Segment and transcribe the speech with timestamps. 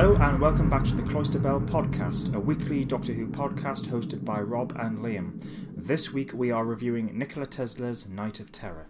[0.00, 4.24] Hello, and welcome back to the Cloister Bell podcast, a weekly Doctor Who podcast hosted
[4.24, 5.38] by Rob and Liam.
[5.76, 8.86] This week we are reviewing Nikola Tesla's Night of Terror.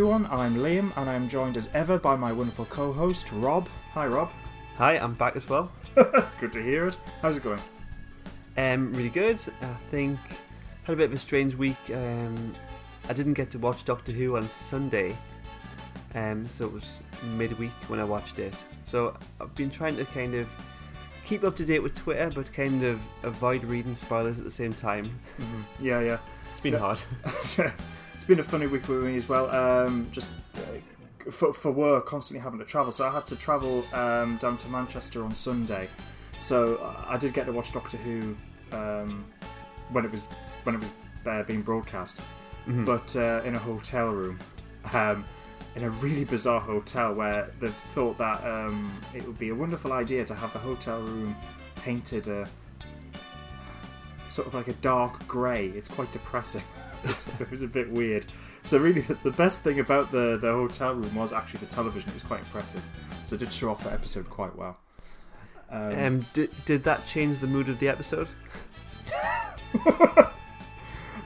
[0.00, 0.26] Everyone.
[0.30, 3.68] I'm Liam, and I'm joined as ever by my wonderful co-host Rob.
[3.92, 4.30] Hi, Rob.
[4.78, 5.70] Hi, I'm back as well.
[6.40, 6.96] Good to hear it.
[7.20, 7.60] How's it going?
[8.56, 9.38] Um, really good.
[9.60, 10.18] I think
[10.84, 11.76] had a bit of a strange week.
[11.92, 12.54] Um,
[13.10, 15.14] I didn't get to watch Doctor Who on Sunday,
[16.14, 17.02] um, so it was
[17.36, 18.54] midweek when I watched it.
[18.86, 20.48] So I've been trying to kind of
[21.26, 24.72] keep up to date with Twitter, but kind of avoid reading spoilers at the same
[24.72, 25.04] time.
[25.38, 25.84] Mm-hmm.
[25.84, 26.18] Yeah, yeah.
[26.52, 26.78] It's been Yeah.
[26.78, 27.72] hard.
[28.30, 29.50] been a funny week with me as well.
[29.50, 32.92] Um, just uh, for, for work, constantly having to travel.
[32.92, 35.88] So I had to travel um, down to Manchester on Sunday.
[36.38, 38.36] So uh, I did get to watch Doctor Who
[38.70, 39.24] um,
[39.90, 40.22] when it was
[40.62, 40.90] when it was
[41.26, 42.20] uh, being broadcast,
[42.68, 42.86] Mhm.
[42.86, 44.38] but uh, in a hotel room.
[44.92, 45.24] Um,
[45.76, 49.92] in a really bizarre hotel where they've thought that um, it would be a wonderful
[49.92, 51.36] idea to have the hotel room
[51.76, 52.48] painted a
[54.30, 55.66] sort of like a dark grey.
[55.68, 56.62] It's quite depressing.
[57.40, 58.26] it was a bit weird.
[58.62, 62.08] So really, the, the best thing about the the hotel room was actually the television.
[62.10, 62.82] It was quite impressive.
[63.24, 64.76] So it did show off the episode quite well.
[65.70, 68.28] Um, Um, did, did that change the mood of the episode?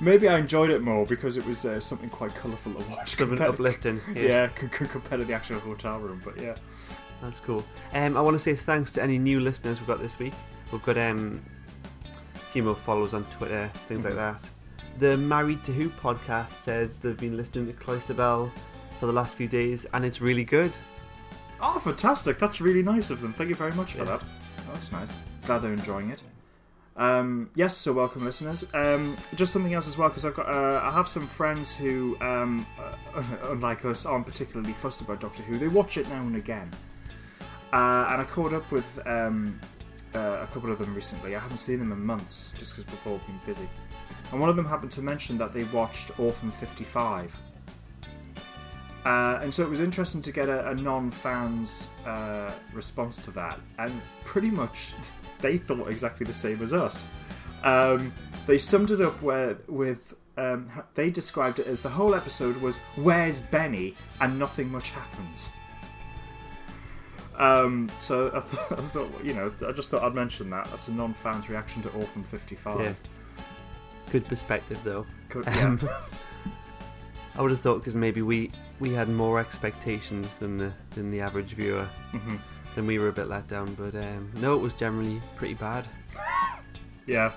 [0.01, 3.11] maybe I enjoyed it more because it was uh, something quite colourful to watch.
[3.17, 4.01] Something compared- uplifting.
[4.15, 6.21] Yeah, c- c- compared to the actual hotel room.
[6.25, 6.57] But yeah,
[7.23, 7.65] That's cool.
[7.93, 10.35] Um, I want to say thanks to any new listeners we've got this week.
[10.73, 11.41] We've got um,
[12.35, 14.41] a few more followers on Twitter, things like that.
[14.99, 18.51] The Married to Who podcast says they've been listening to Cloister Bell
[19.01, 20.77] for the last few days, and it's really good.
[21.61, 22.39] oh, fantastic!
[22.39, 23.33] That's really nice of them.
[23.33, 24.05] Thank you very much for Yeah.
[24.05, 24.23] that.
[24.23, 25.11] Oh, that's nice.
[25.47, 26.23] Glad they're enjoying it.
[26.97, 28.65] Um, yes, so welcome, listeners.
[28.73, 32.17] Um, just something else as well, because I've got uh, I have some friends who,
[32.21, 32.65] um,
[33.15, 35.59] uh, unlike us, aren't particularly fussed about Doctor Who.
[35.59, 36.71] They watch it now and again,
[37.73, 39.59] uh, and I caught up with um,
[40.15, 41.35] uh, a couple of them recently.
[41.35, 43.69] I haven't seen them in months, just because we've all been busy.
[44.35, 47.33] And one of them happened to mention that they watched Orphan Fifty Five.
[49.05, 53.61] Uh, and so it was interesting to get a, a non-fans uh, response to that,
[53.79, 54.93] and pretty much
[55.41, 57.07] they thought exactly the same as us.
[57.63, 58.13] Um,
[58.49, 62.79] they summed it up where with um, they described it as the whole episode was
[62.97, 65.53] "Where's Benny?" and nothing much happens.
[67.37, 68.39] Um, so I,
[68.75, 70.65] I thought, you know, I just thought I'd mention that.
[70.73, 72.81] That's a non-fans reaction to Orphan Fifty Five.
[72.81, 72.95] Yeah.
[74.15, 75.05] Good perspective, though.
[75.29, 75.81] Could- Um.
[77.37, 81.21] I would have thought because maybe we, we had more expectations than the than the
[81.21, 82.39] average viewer, Mhm.
[82.77, 83.75] then we were a bit let down.
[83.75, 85.89] But um, no, it was generally pretty bad.
[87.07, 87.33] Yeah.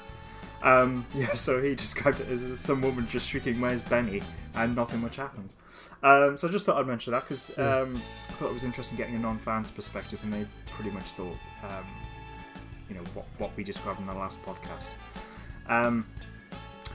[0.61, 4.21] Um, yeah, so he described it as some woman just shrieking, Where's Benny?
[4.53, 5.55] and nothing much happens.
[6.03, 7.79] Um, so I just thought I'd mention that because Yeah.
[7.79, 7.99] um,
[8.29, 11.35] I thought it was interesting getting a non fan's perspective, and they pretty much thought,
[11.63, 11.85] um,
[12.87, 14.89] you know, what, what we described in the last podcast.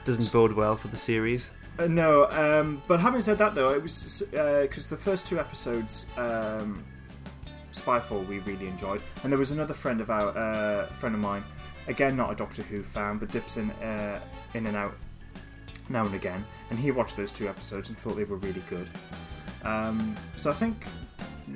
[0.05, 1.51] Doesn't bode well for the series.
[1.79, 6.05] uh, no, um, but having said that, though, it was because the first two episodes,
[6.17, 6.83] um,
[7.71, 11.43] Spyfall, we really enjoyed, and there was another friend of our uh, friend of mine,
[11.87, 14.19] again not a Doctor Who fan, but dips in uh,
[14.53, 14.93] in and out
[15.89, 18.89] now and again, and he watched those two episodes and thought they were really good.
[19.63, 20.85] Um, so I think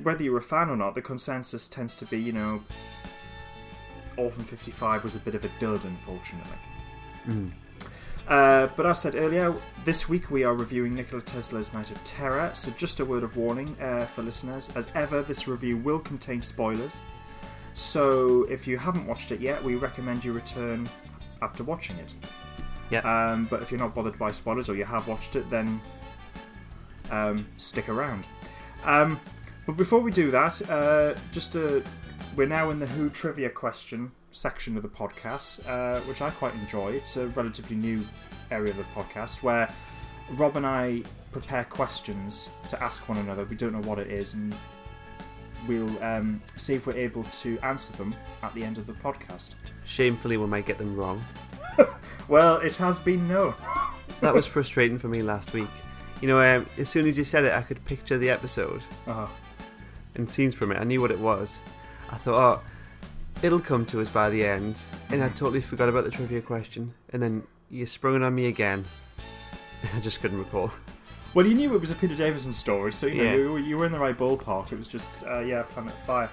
[0.02, 2.62] whether you're a fan or not, the consensus tends to be, you know,
[4.16, 6.58] Orphan 55 was a bit of a dud, unfortunately.
[7.26, 7.52] Mm.
[8.28, 9.54] Uh, but as I said earlier,
[9.86, 13.38] this week we are reviewing Nikola Tesla's Night of Terror, so just a word of
[13.38, 14.70] warning uh, for listeners.
[14.76, 17.00] As ever, this review will contain spoilers.
[17.72, 20.86] So if you haven't watched it yet, we recommend you return
[21.40, 22.14] after watching it.
[22.90, 23.00] Yeah.
[23.00, 25.80] Um, but if you're not bothered by spoilers or you have watched it, then
[27.10, 28.24] um, stick around.
[28.84, 29.18] Um,
[29.64, 31.82] but before we do that, uh, just a,
[32.36, 36.54] we're now in the Who trivia question section of the podcast, uh, which I quite
[36.54, 36.92] enjoy.
[36.92, 38.04] It's a relatively new
[38.50, 39.68] area of the podcast where
[40.32, 41.02] Rob and I
[41.32, 43.44] prepare questions to ask one another.
[43.44, 44.54] We don't know what it is, and
[45.66, 49.50] we'll um, see if we're able to answer them at the end of the podcast.
[49.84, 51.22] Shamefully, we might get them wrong.
[52.28, 53.54] Well, it has been known.
[54.20, 55.68] That was frustrating for me last week.
[56.20, 59.28] You know, um, as soon as you said it, I could picture the episode Uh-huh.
[60.16, 60.76] and scenes from it.
[60.78, 61.58] I knew what it was.
[62.10, 62.62] I thought, oh,
[63.42, 64.80] it'll come to us by the end.
[65.10, 66.92] And I totally forgot about the trivia question.
[67.12, 68.84] And then you sprung it on me again.
[69.96, 70.72] I just couldn't recall.
[71.34, 73.36] Well, you knew it was a Peter Davison story, so you know Yeah.
[73.36, 74.72] you, were- you were in the right ballpark.
[74.72, 76.30] It was just uh, yeah, Planet Fire.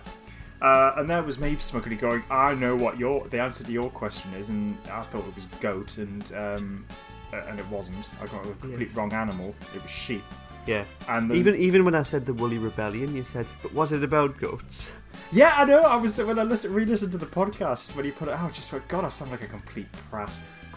[0.61, 3.89] Uh, and there was me smugly going, I know what your the answer to your
[3.89, 6.85] question is, and I thought it was goat, and um,
[7.33, 8.07] and it wasn't.
[8.21, 8.95] I got a complete Yes.
[8.95, 9.53] wrong animal.
[9.75, 10.23] It was sheep.
[10.65, 10.85] Yeah.
[11.09, 14.01] And the, Even even when I said the Woolly Rebellion, you said, "But was it
[14.03, 14.89] about goats?"
[15.31, 15.81] yeah, I know.
[15.81, 18.49] I was when I listen, re-listened to the podcast when he put it out.
[18.49, 20.29] I just went, God, I sound like a complete prat.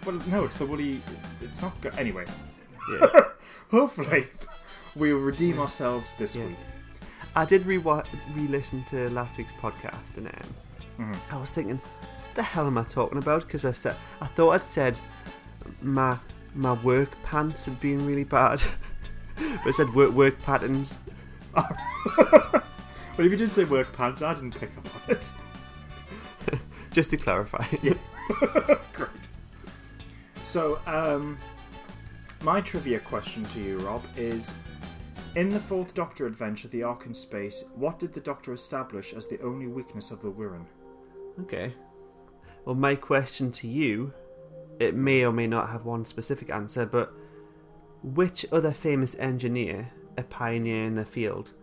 [0.05, 1.01] Well, no, it's the woolly.
[1.43, 1.79] It's not.
[1.81, 1.95] good.
[1.99, 2.25] anyway,
[3.01, 3.07] Yeah.
[3.71, 4.29] hopefully
[4.95, 6.47] we'll redeem ourselves this Yeah.
[6.47, 6.57] week.
[7.37, 10.55] I did re re-listen to last week's podcast, and um,
[11.13, 11.17] Mhm.
[11.31, 11.81] I was thinking,
[12.35, 14.99] "The hell am I talking about?" Because I said I thought I'd said
[15.83, 16.19] my
[16.55, 18.63] my work pants had been really bad,
[19.37, 20.97] but I said work work patterns.
[23.19, 25.33] Well, if you did say work pants, I didn't pick up on it.
[26.93, 27.67] Just to clarify.
[28.93, 29.11] Great.
[30.45, 31.37] So, um,
[32.43, 34.55] my trivia question to you, Rob, is
[35.35, 39.27] in the Fourth Doctor adventure, The Ark in Space, what did the Doctor establish as
[39.27, 40.65] the only weakness of the Wirrn?
[41.41, 41.75] Okay.
[42.65, 44.13] Well, my question to you,
[44.79, 47.13] it may or may not have one specific answer, but
[48.05, 51.55] which other famous engineer, a pioneer in the field,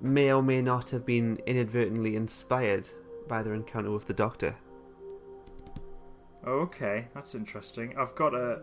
[0.00, 2.88] may or may not have been inadvertently inspired
[3.28, 4.56] by their encounter with the Doctor?
[6.46, 7.94] Okay, that's interesting.
[7.98, 8.60] I've got a.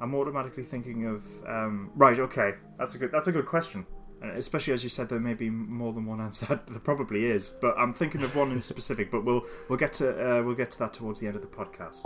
[0.00, 1.24] I'm automatically thinking of.
[1.46, 2.18] Um, right.
[2.18, 3.12] Okay, that's a good.
[3.12, 3.86] That's a good question.
[4.22, 6.60] Especially as you said, there may be more than one answer.
[6.68, 9.10] there probably is, but I'm thinking of one in specific.
[9.10, 11.48] But we'll we'll get to uh, we'll get to that towards the end of the
[11.48, 12.02] podcast.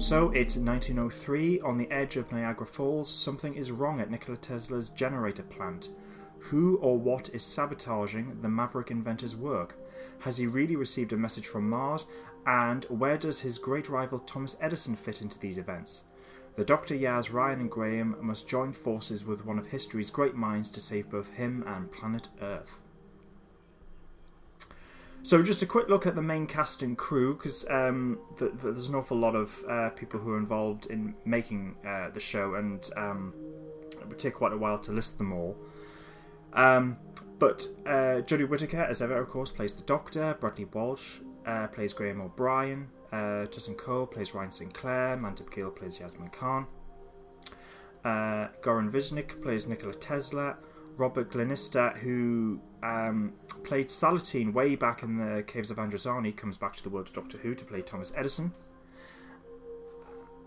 [0.00, 3.12] So it's 1903 on the edge of Niagara Falls.
[3.12, 5.90] Something is wrong at Nikola Tesla's generator plant.
[6.44, 9.76] Who or what is sabotaging the maverick inventor's work?
[10.20, 12.06] Has he really received a message from Mars?
[12.46, 16.02] And where does his great rival Thomas Edison fit into these events?
[16.56, 16.94] The Dr.
[16.94, 21.10] Yaz, Ryan, and Graham must join forces with one of history's great minds to save
[21.10, 22.80] both him and planet Earth.
[25.22, 28.62] So, just a quick look at the main cast and crew, because um, th- th-
[28.62, 32.54] there's an awful lot of uh, people who are involved in making uh, the show,
[32.54, 33.34] and um,
[33.92, 35.56] it would take quite a while to list them all.
[36.52, 36.98] Um,
[37.38, 40.36] but uh, Jodie Whittaker, as ever, of course, plays the Doctor.
[40.40, 42.88] Bradley Walsh uh, plays Graham O'Brien.
[43.12, 45.16] Uh, Tosin Cole plays Ryan Sinclair.
[45.16, 46.66] Mandip Gill plays Yasmin Khan.
[48.04, 50.56] Uh, Goran Visnjic plays Nikola Tesla.
[50.96, 53.32] Robert Glenister, who um,
[53.64, 57.14] played Salateen way back in the Caves of Androzani, comes back to the world of
[57.14, 58.52] Doctor Who to play Thomas Edison.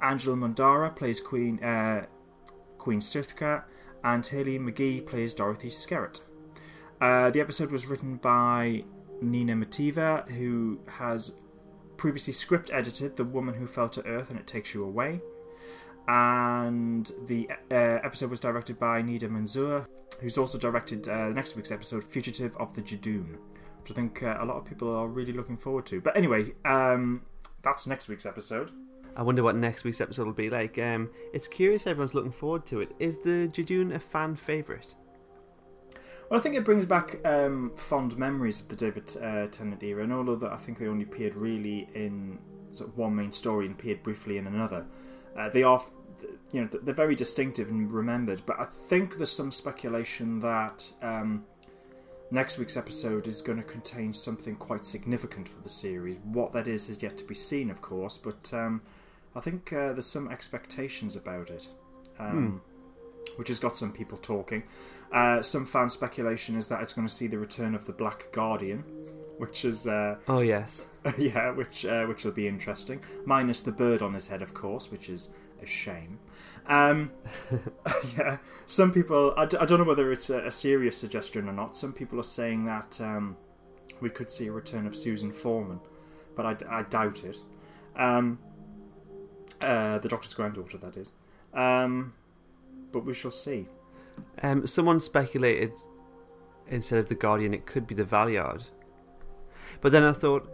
[0.02, 2.06] Angela Mundara plays Queen uh,
[2.78, 3.64] Queen Skithra,
[4.04, 6.22] and Haley McGee plays Dorothy Skerritt.
[7.02, 8.84] Uh, the episode was written by
[9.22, 11.36] Nina Métivier, who has
[11.98, 15.22] previously script edited The Woman Who Fell to Earth and It Takes You Away.
[16.08, 19.86] And the uh, episode was directed by Nida Manzoor,
[20.20, 23.38] who's also directed uh, next week's episode, Fugitive of the Judoon,
[23.80, 26.02] which I think uh, a lot of people are really looking forward to.
[26.02, 27.22] But anyway, um,
[27.62, 28.72] that's next week's episode.
[29.16, 30.80] I wonder what next week's episode will be like.
[30.80, 32.92] Um, it's curious everyone's looking forward to it.
[33.00, 34.96] Is the Judoon a fan favourite?
[36.30, 40.04] Well, I think it brings back um, fond memories of the David uh, Tennant era,
[40.04, 42.40] and although that I think they only appeared really in
[42.72, 44.86] sort of one main story and appeared briefly in another,
[45.38, 45.84] uh, they are,
[46.52, 48.42] you know, they're very distinctive and remembered.
[48.48, 51.46] But I think there's some speculation that um,
[52.32, 56.18] next week's episode is going to contain something quite significant for the series.
[56.24, 58.82] What that is is yet to be seen, of course, but um,
[59.36, 61.68] I think uh, there's some expectations about it.
[62.20, 62.62] Um,
[63.38, 64.64] which has got some people talking.
[65.12, 68.32] Uh, some fan speculation is that it's going to see the return of the Black
[68.32, 68.84] Guardian,
[69.38, 70.88] which is uh, Oh yes.
[71.18, 73.02] yeah, which uh, which will be interesting.
[73.26, 75.30] Minus the bird on his head, of course, which is
[75.62, 76.20] a shame.
[76.68, 77.12] Um,
[78.18, 78.38] yeah,
[78.68, 79.34] some people.
[79.38, 81.76] I, d- I don't know whether it's a, a serious suggestion or not.
[81.76, 83.36] Some people are saying that um,
[84.00, 85.80] we could see a return of Susan Foreman,
[86.36, 87.38] but I, d- I doubt it.
[87.96, 88.40] Um,
[89.62, 91.12] uh, the Doctor's granddaughter, that is.
[91.54, 92.14] Um,
[92.92, 93.68] but we shall see.
[94.42, 95.74] Um, someone speculated
[96.68, 98.64] instead of the Guardian, it could be the Valeyard.
[99.82, 100.50] But then I thought,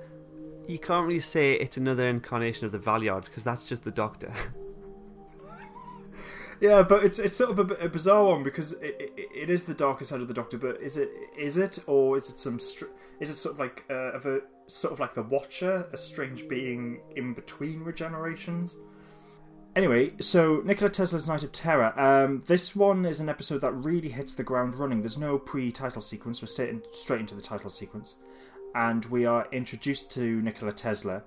[0.67, 4.31] you can't really say it's another incarnation of the Valeyard because that's just the Doctor.
[6.61, 9.63] Yeah, but it's it's sort of a, a bizarre one because it, it, it is
[9.63, 10.57] the darker side of the Doctor.
[10.57, 13.85] But is it is it or is it some str- is it sort of like
[13.89, 18.75] uh, of a sort of like the Watcher, a strange being in between regenerations?
[19.75, 21.93] Anyway, so Nikola Tesla's Night of Terror.
[21.99, 25.01] Um, this one is an episode that really hits the ground running.
[25.01, 26.41] There's no pre-title sequence.
[26.41, 28.15] We're straight, in, straight into the title sequence,
[28.73, 31.23] and we are introduced to Nikola Tesla.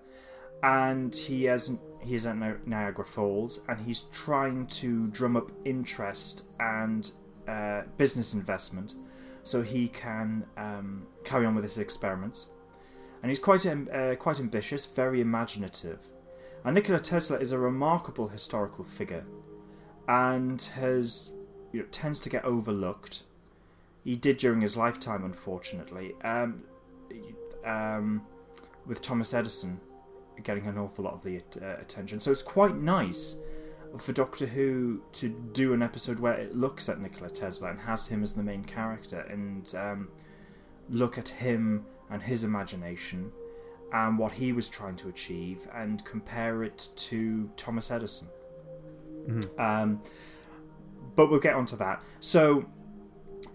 [0.63, 7.11] and he has he's at Niagara Falls, and he's trying to drum up interest and
[7.49, 8.95] uh, business investment,
[9.43, 12.49] so he can um, carry on with his experiments.
[13.23, 16.01] And he's quite uh, quite ambitious, very imaginative.
[16.65, 19.25] And Nikola Tesla is a remarkable historical figure,
[20.09, 21.31] and has
[21.73, 23.23] you know, tends to get overlooked.
[24.05, 26.15] He did during his lifetime, unfortunately.
[26.25, 26.65] Um,
[27.65, 28.23] um,
[28.87, 29.81] with Thomas Edison
[30.43, 32.21] getting an awful lot of the uh, attention.
[32.21, 33.37] So it's quite nice
[33.99, 38.07] for Doctor Who to do an episode where it looks at Nikola Tesla and has
[38.09, 40.09] him as the main character and um,
[40.89, 43.33] look at him and his imagination
[43.93, 48.29] and what he was trying to achieve and compare it to Thomas Edison.
[49.27, 49.59] Mhm.
[49.61, 50.03] Um,
[51.15, 52.03] but we'll get onto that.
[52.21, 52.65] So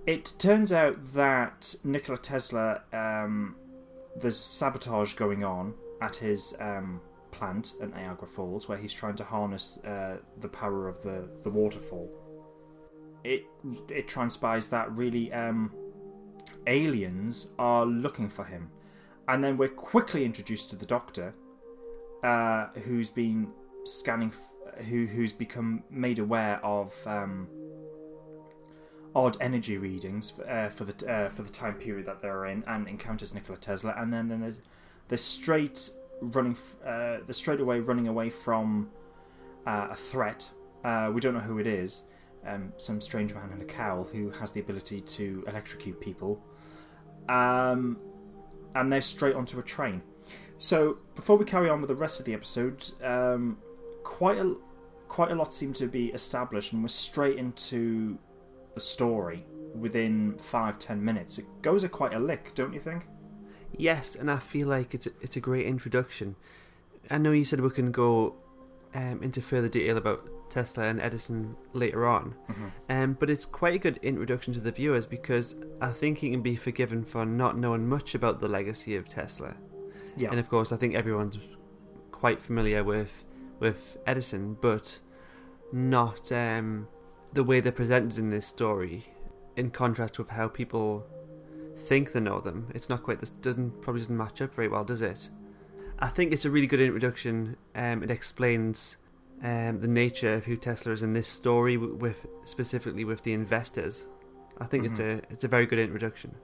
[0.06, 3.56] it turns out that Nikola Tesla, um,
[4.16, 9.24] there's sabotage going on at his um, plant at Niagara Falls, where he's trying to
[9.24, 12.10] harness uh, the power of the, the waterfall.
[13.24, 13.46] It
[13.90, 15.74] it transpires that really um,
[16.68, 18.70] aliens are looking for him,
[19.28, 21.34] and then we're quickly introduced to the Doctor,
[22.24, 23.48] uh, who's been
[23.84, 26.94] scanning, f- who who's become made aware of.
[27.08, 27.48] Um,
[29.16, 32.88] odd energy readings uh, for the uh, for the time period that they're in, and
[32.88, 34.62] encounters Nikola Tesla, and then, then there's
[35.08, 35.90] the straight
[36.22, 36.56] running,
[36.86, 38.90] uh, the straight away running away from
[39.66, 40.48] uh, a threat.
[40.84, 42.04] Uh, we don't know who it is.
[42.46, 46.42] Um, some strange man in a cowl who has the ability to electrocute people,
[47.30, 47.98] um,
[48.76, 50.02] and they're straight onto a train.
[50.58, 53.58] So before we carry on with the rest of the episode, um,
[54.04, 54.56] quite a
[55.08, 58.18] quite a lot seem to be established, and we're straight into
[58.74, 61.38] the story within five ten minutes.
[61.38, 63.04] It goes at quite a lick, don't you think?
[63.78, 66.36] Yes, and I feel like it's a, it's a great introduction.
[67.10, 68.36] I know you said we can go
[68.94, 72.36] um, into further detail about Tesla and Edison later on,
[72.90, 76.42] um, but it's quite a good introduction to the viewers because I think he can
[76.42, 79.56] be forgiven for not knowing much about the legacy of Tesla.
[80.16, 80.30] Yeah.
[80.32, 81.38] And of course, I think everyone's
[82.12, 83.24] quite familiar with
[83.60, 85.00] with Edison, but
[85.72, 86.88] not um,
[87.34, 89.08] the way they're presented in this story.
[89.56, 91.06] In contrast with how people
[91.76, 93.20] think they know them, it's not quite.
[93.20, 95.30] This doesn't probably doesn't match up very well, does it?
[96.00, 97.58] I think it's a really good introduction.
[97.74, 98.98] Um, it explains
[99.44, 104.08] um, the nature of who Tesla is in this story, with specifically with the investors.
[104.60, 106.36] I think it's a it's a very good introduction.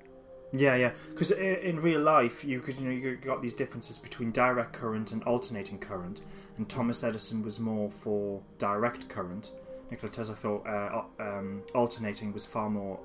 [0.56, 0.92] Yeah, yeah.
[1.10, 5.12] Because in real life, you could you know you got these differences between direct current
[5.12, 6.22] and alternating current,
[6.58, 9.52] and Thomas Edison was more for direct current.
[9.90, 13.00] Nikola Tesla thought uh, um, alternating was far more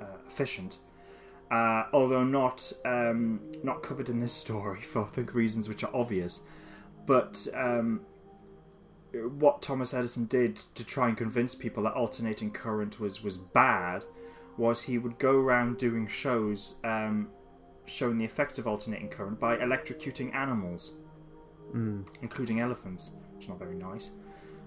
[0.00, 0.78] uh, efficient,
[1.50, 5.94] uh, although not um, not covered in this story for I think reasons which are
[5.94, 6.40] obvious.
[7.04, 8.00] But um,
[9.30, 14.04] what Thomas Edison did to try and convince people that alternating current was was bad
[14.56, 17.28] was he would go around doing shows um,
[17.86, 20.92] showing the effects of alternating current by electrocuting animals,
[21.74, 22.06] Mm.
[22.22, 24.12] including elephants, which is not very nice.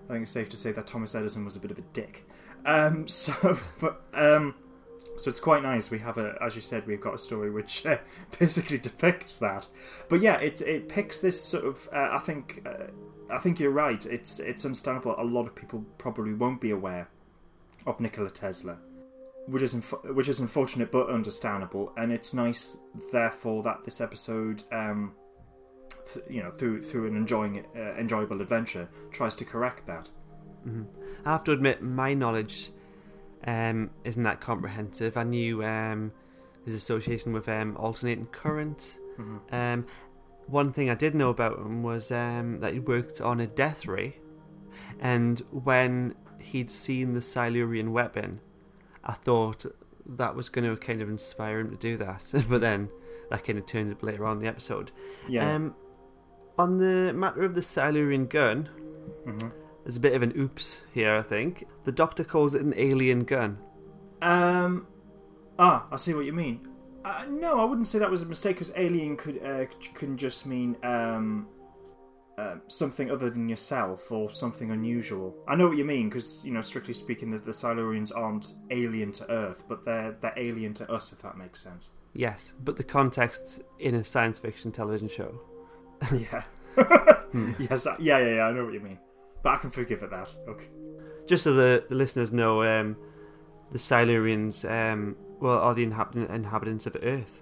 [0.08, 2.28] I think it's safe to say that Thomas Edison was a bit of a dick.
[2.66, 4.54] Um, so, but um,
[5.18, 5.92] so it's quite nice.
[5.92, 7.98] We have a, as you said, we've got a story which uh,
[8.40, 9.68] basically depicts that.
[10.10, 11.90] But yeah, it it picks this sort of.
[11.94, 12.88] Uh, I think uh,
[13.30, 14.06] I think you're right.
[14.06, 15.16] It's it's understandable.
[15.18, 17.10] A lot of people probably won't be aware
[17.86, 18.78] of Nikola Tesla
[19.48, 22.78] which is unf- which is unfortunate but understandable, and it's nice,
[23.12, 25.14] therefore, that this episode, um,
[26.14, 30.10] th- you know, through through an enjoying uh, enjoyable adventure, tries to correct that.
[30.64, 30.84] hmm
[31.26, 32.72] I have to admit, my knowledge
[33.46, 35.18] um, isn't that comprehensive.
[35.18, 36.12] I knew um,
[36.66, 38.98] his association with um, alternating current.
[39.18, 39.54] Mhm.
[39.54, 39.86] Um,
[40.48, 43.86] one thing I did know about him was um, that he worked on a death
[43.86, 44.18] ray,
[45.00, 48.42] and when he'd seen the Silurian weapon,
[49.04, 49.66] I thought
[50.06, 52.24] that was going to kind of inspire him to do that.
[52.50, 52.90] but then
[53.30, 54.92] that kind of turned up later on in the episode.
[55.28, 55.56] Yeah.
[55.56, 55.76] Um,
[56.58, 58.70] on the matter of the Silurian gun,
[59.26, 59.50] hmm
[59.84, 61.66] there's a bit of an oops here, I think.
[61.86, 63.58] The doctor calls it an alien gun.
[64.22, 64.88] Um.
[65.60, 66.68] Ah, I see what you mean.
[67.04, 70.46] Uh, no, I wouldn't say that was a mistake because alien could uh, can just
[70.46, 71.48] mean um,
[72.38, 75.36] uh, something other than yourself or something unusual.
[75.48, 79.12] I know what you mean because you know, strictly speaking, the, the Silurians aren't alien
[79.14, 81.90] to Earth, but they're they're alien to us, if that makes sense.
[82.14, 85.34] Yes, but the context in a science fiction television show.
[86.16, 86.44] Yeah.
[87.60, 87.88] yes.
[87.88, 88.44] I- Yeah, yeah, yeah.
[88.44, 89.00] I know what you mean,
[89.44, 90.34] but I can forgive it that.
[90.48, 90.66] Okay.
[91.28, 92.96] Just so the, the listeners know, um,
[93.72, 97.42] the Silurians, um, well, are the inhabit- inhabitants of Earth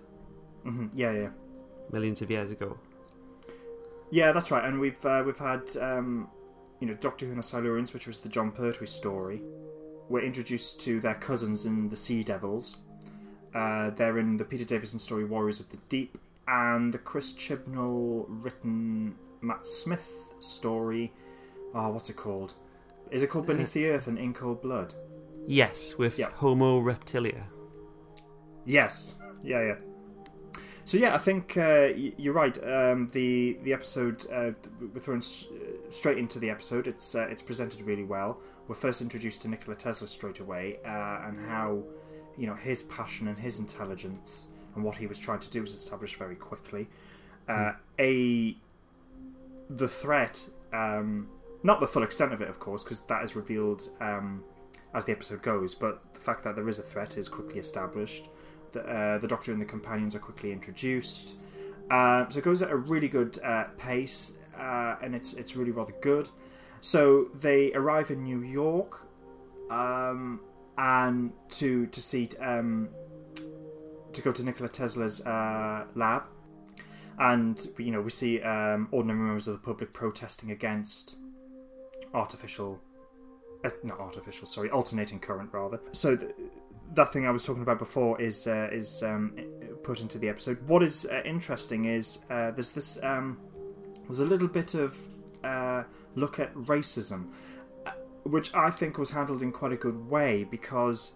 [0.63, 1.29] hmm Yeah, yeah.
[1.91, 2.77] millions of years ago.
[4.11, 4.63] Yeah, that's right.
[4.65, 6.27] And we've uh, we've had um,
[6.79, 9.41] you know Doctor Who and the Silurians, which was the Jon Pertwee story.
[10.09, 12.77] We're introduced to their cousins in the Sea Devils.
[13.53, 18.25] Uh, they're in the Peter Davison story Warriors of the Deep and the Chris Chibnall
[18.27, 20.07] written Matt Smith
[20.39, 21.13] story.
[21.73, 22.55] Oh, what's it called?
[23.11, 24.93] Is it called Beneath the Earth and In Cold Blood?
[25.47, 26.29] Yes, with Yeah.
[26.35, 27.43] Homo reptilia.
[28.65, 29.15] Yes.
[29.41, 29.75] Yeah, yeah.
[30.85, 32.57] So yeah, I think uh, you're right.
[32.63, 34.51] Um, the the episode uh,
[34.93, 36.87] we're thrown s- uh, straight into the episode.
[36.87, 38.39] It's uh, it's presented really well.
[38.67, 41.83] We're first introduced to Nikola Tesla straight away, uh, and how
[42.37, 45.73] you know his passion and his intelligence and what he was trying to do was
[45.73, 46.87] established very quickly.
[47.47, 48.57] Uh, a
[49.69, 51.27] the threat, um,
[51.63, 54.43] not the full extent of it, of course, because that is revealed um,
[54.93, 55.75] as the episode goes.
[55.75, 58.25] But the fact that there is a threat is quickly established.
[58.71, 61.35] The, uh, the Doctor and the companions are quickly introduced.
[61.89, 65.71] Uh, so it goes at a really good uh, pace, uh, and it's it's really
[65.71, 66.29] rather good.
[66.81, 69.07] So they arrive in New York,
[69.71, 70.39] um,
[70.77, 72.89] and to to see um,
[74.13, 76.23] to go to Nikola Tesla's uh, lab,
[77.17, 81.15] and you know we see um, ordinary members of the public protesting against
[82.13, 82.79] artificial,
[83.63, 85.79] uh, not artificial, sorry, alternating current rather.
[85.91, 86.15] So.
[86.15, 86.31] Th-
[86.95, 89.37] that thing I was talking about before is uh, is um,
[89.83, 90.57] put into the episode.
[90.67, 93.37] What is uh, interesting is uh, there's this um,
[94.05, 94.97] there's a little bit of
[95.43, 95.83] uh,
[96.15, 97.31] look at racism,
[97.85, 97.91] uh,
[98.23, 101.13] which I think was handled in quite a good way because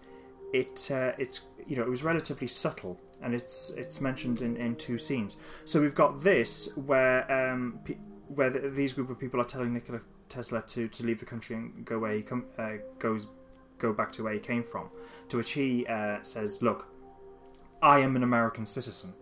[0.52, 4.76] it uh, it's you know it was relatively subtle and it's it's mentioned in, in
[4.76, 5.38] two scenes.
[5.64, 7.80] So we've got this where um,
[8.28, 11.56] where the, these group of people are telling Nikola Tesla to, to leave the country
[11.56, 13.28] and go where he come, uh, goes
[13.78, 14.88] go back to where he came from.
[15.28, 16.86] To which he uh, says, "Look,
[17.82, 19.12] I am an American citizen,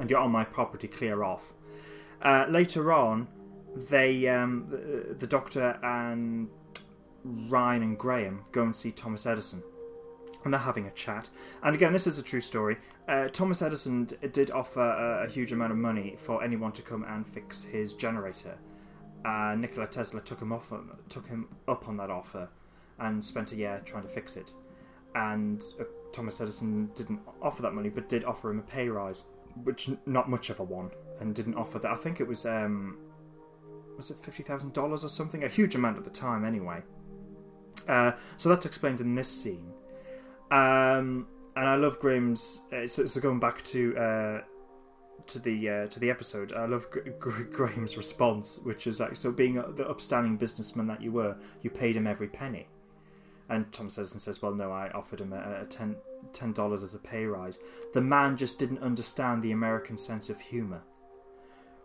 [0.00, 0.88] and you're on my property.
[0.88, 1.52] Clear off."
[2.22, 3.26] Uh, later on,
[3.74, 6.48] they um, the, the Doctor and
[7.24, 9.62] Ryan and Graham go and see Thomas Edison.
[10.44, 11.30] And they're having a chat.
[11.62, 12.76] And again, this is a true story.
[13.08, 16.82] Uh, Thomas Edison d- did offer a, a huge amount of money for anyone to
[16.82, 18.58] come and fix his generator.
[19.24, 20.72] Uh, Nikola Tesla took him off,
[21.08, 22.48] took him up on that offer,
[22.98, 24.52] and spent a year trying to fix it.
[25.14, 29.22] And uh, Thomas Edison didn't offer that money, but did offer him a pay rise,
[29.62, 31.90] which n- not much of a one, and didn't offer that.
[31.92, 32.98] I think it was um,
[33.96, 36.82] was it fifty thousand dollars or something, a huge amount at the time, anyway.
[37.88, 39.72] Uh, so that's explained in this scene.
[40.52, 42.60] Um, and I love Graham's.
[42.72, 44.40] Uh, so, so going back to uh,
[45.26, 49.16] to the uh, to the episode, I love Gr- Gr- Graham's response, which is like,
[49.16, 52.68] so being the upstanding businessman that you were, you paid him every penny.
[53.48, 55.96] And Thomas Edison says, "Well, no, I offered him a, a ten
[56.34, 57.58] ten dollars as a pay rise.
[57.94, 60.82] The man just didn't understand the American sense of humor."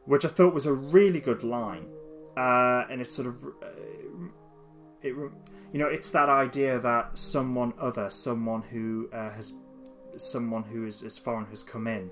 [0.05, 1.85] Which I thought was a really good line,
[2.37, 3.67] uh, and it's sort of uh,
[5.01, 5.13] it,
[5.73, 9.53] you know, it's that idea that someone other, someone who uh, has,
[10.15, 12.09] someone who is, is foreign has come in,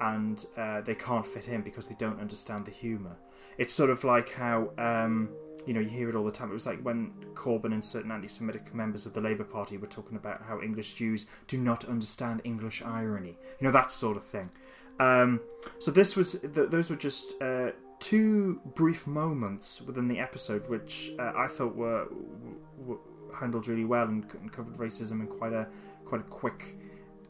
[0.00, 3.16] and uh, they can't fit in because they don't understand the humour.
[3.58, 5.30] It's sort of like how um,
[5.66, 6.50] you know you hear it all the time.
[6.50, 10.16] It was like when Corbyn and certain anti-Semitic members of the Labour Party were talking
[10.16, 13.38] about how English Jews do not understand English irony.
[13.60, 14.50] You know that sort of thing.
[14.98, 15.40] Um,
[15.78, 21.12] so this was th- those were just uh, two brief moments within the episode, which
[21.18, 22.06] uh, I thought were,
[22.78, 22.98] were
[23.38, 25.66] handled really well and, and covered racism in quite a
[26.04, 26.76] quite a quick,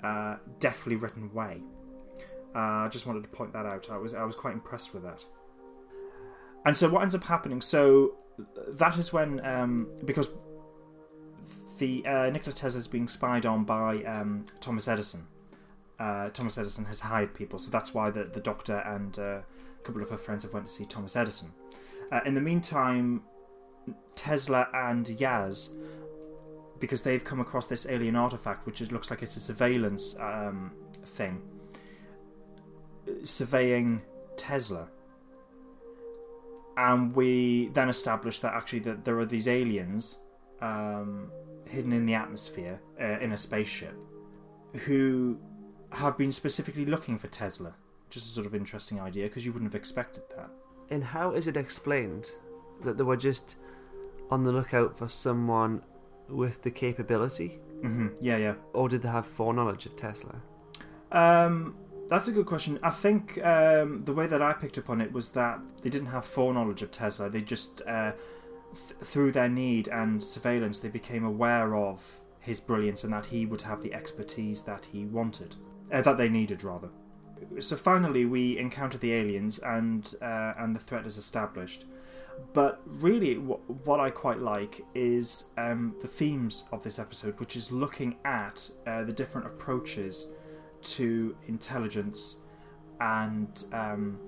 [0.02, 1.62] uh, deftly written way.
[2.54, 3.90] Uh, I just wanted to point that out.
[3.90, 5.24] I was I was quite impressed with that.
[6.64, 7.60] And so what ends up happening?
[7.60, 8.16] So
[8.68, 10.28] that is when um, because
[11.78, 15.26] the uh, Nikola Tesla is being spied on by um, Thomas Edison.
[15.98, 19.38] Uh, Thomas Edison has hired people, so that's why the, the Doctor and uh,
[19.86, 21.52] couple of her friends have went to see Thomas Edison.
[22.10, 23.22] Uh, in the meantime,
[24.14, 25.70] Tesla and Yaz,
[26.80, 30.72] because they've come across this alien artifact, which is, looks like it's a surveillance um,
[31.04, 31.40] thing,
[33.22, 34.02] surveying
[34.36, 34.88] Tesla.
[36.76, 40.18] And we then establish that actually that there are these aliens
[40.60, 41.30] um,
[41.64, 43.96] hidden in the atmosphere uh, in a spaceship
[44.84, 45.38] who
[45.92, 47.74] have been specifically looking for Tesla.
[48.10, 50.50] Just a sort of interesting idea because you wouldn't have expected that.
[50.90, 52.30] And how is it explained
[52.84, 53.56] that they were just
[54.30, 55.82] on the lookout for someone
[56.28, 57.58] with the capability?
[57.82, 58.54] hmm Yeah, yeah.
[58.72, 60.40] Or did they have foreknowledge of Tesla?
[61.12, 61.76] Um,
[62.08, 62.78] that's a good question.
[62.82, 66.08] I think um, the way that I picked up on it was that they didn't
[66.08, 67.28] have foreknowledge of Tesla.
[67.28, 68.12] They just, uh,
[68.74, 72.00] th- through their need and surveillance, they became aware of
[72.40, 75.56] his brilliance and that he would have the expertise that he wanted,
[75.92, 76.88] uh, that they needed, rather.
[77.60, 81.86] So finally we encounter the aliens and uh, and the threat is established.
[82.52, 87.72] But really, what I quite like is um, the themes of this episode, which is
[87.72, 90.26] looking at uh, the different approaches
[90.82, 92.36] to intelligence
[93.00, 94.18] and um,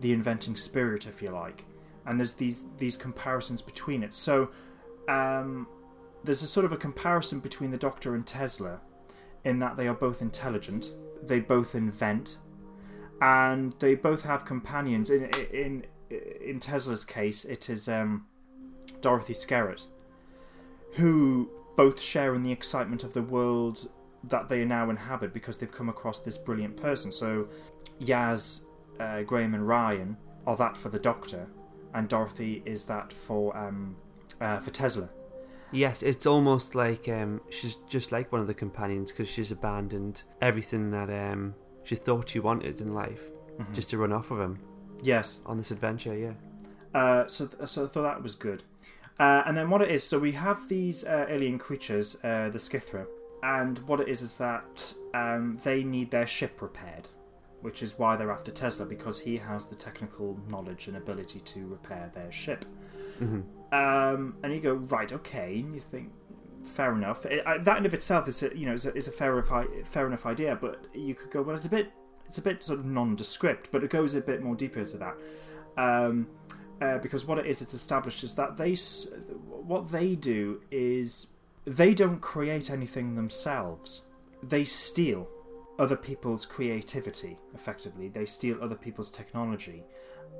[0.00, 1.64] the inventing spirit, if you like.
[2.06, 4.14] And there's these these comparisons between it.
[4.14, 4.50] So
[5.08, 5.68] um,
[6.24, 8.80] there's a sort of a comparison between the Doctor and Tesla,
[9.44, 10.92] in that they are both intelligent,
[11.28, 12.38] they both invent,
[13.20, 15.10] and they both have companions.
[15.10, 18.26] In in in Tesla's case, it is um,
[19.00, 19.86] Dorothy Skerritt,
[20.94, 23.88] who both share in the excitement of the world
[24.24, 27.12] that they now inhabit because they've come across this brilliant person.
[27.12, 27.48] So
[28.00, 28.62] Yaz,
[28.98, 31.46] uh, Graham, and Ryan are that for the Doctor,
[31.94, 33.96] and Dorothy is that for um,
[34.40, 35.08] uh, for Tesla.
[35.70, 40.22] Yes, it's almost like um, she's just like one of the companions because she's abandoned
[40.40, 41.54] everything that um,
[41.84, 43.20] she thought she wanted in life
[43.58, 43.72] Mhm.
[43.74, 44.58] just to run off of him
[45.02, 45.38] Yes.
[45.44, 46.16] on this adventure.
[46.16, 46.32] Yeah.
[46.94, 48.62] Uh, so, so I thought that was good.
[49.18, 52.58] Uh, and then what it is, so we have these uh, alien creatures, uh, the
[52.58, 53.04] Skithra,
[53.42, 57.08] and what it is is that um, they need their ship repaired,
[57.62, 61.66] which is why they're after Tesla because he has the technical knowledge and ability to
[61.66, 62.64] repair their ship.
[63.18, 63.40] Hmm
[63.72, 65.60] Um, and you go right, okay.
[65.60, 66.12] And you think
[66.64, 67.26] fair enough.
[67.26, 69.42] It, I, that in of itself is a, you know is a, is a fair
[69.84, 70.56] fair enough idea.
[70.60, 71.56] But you could go well.
[71.56, 71.92] It's a bit
[72.26, 75.16] it's a bit sort of nondescript, but it goes a bit more deeper into that.
[75.76, 76.28] Um,
[76.80, 78.74] uh, because what it is, it's established is that they
[79.48, 81.26] what they do is
[81.64, 84.02] they don't create anything themselves.
[84.42, 85.28] They steal
[85.78, 87.38] other people's creativity.
[87.54, 89.84] Effectively, they steal other people's technology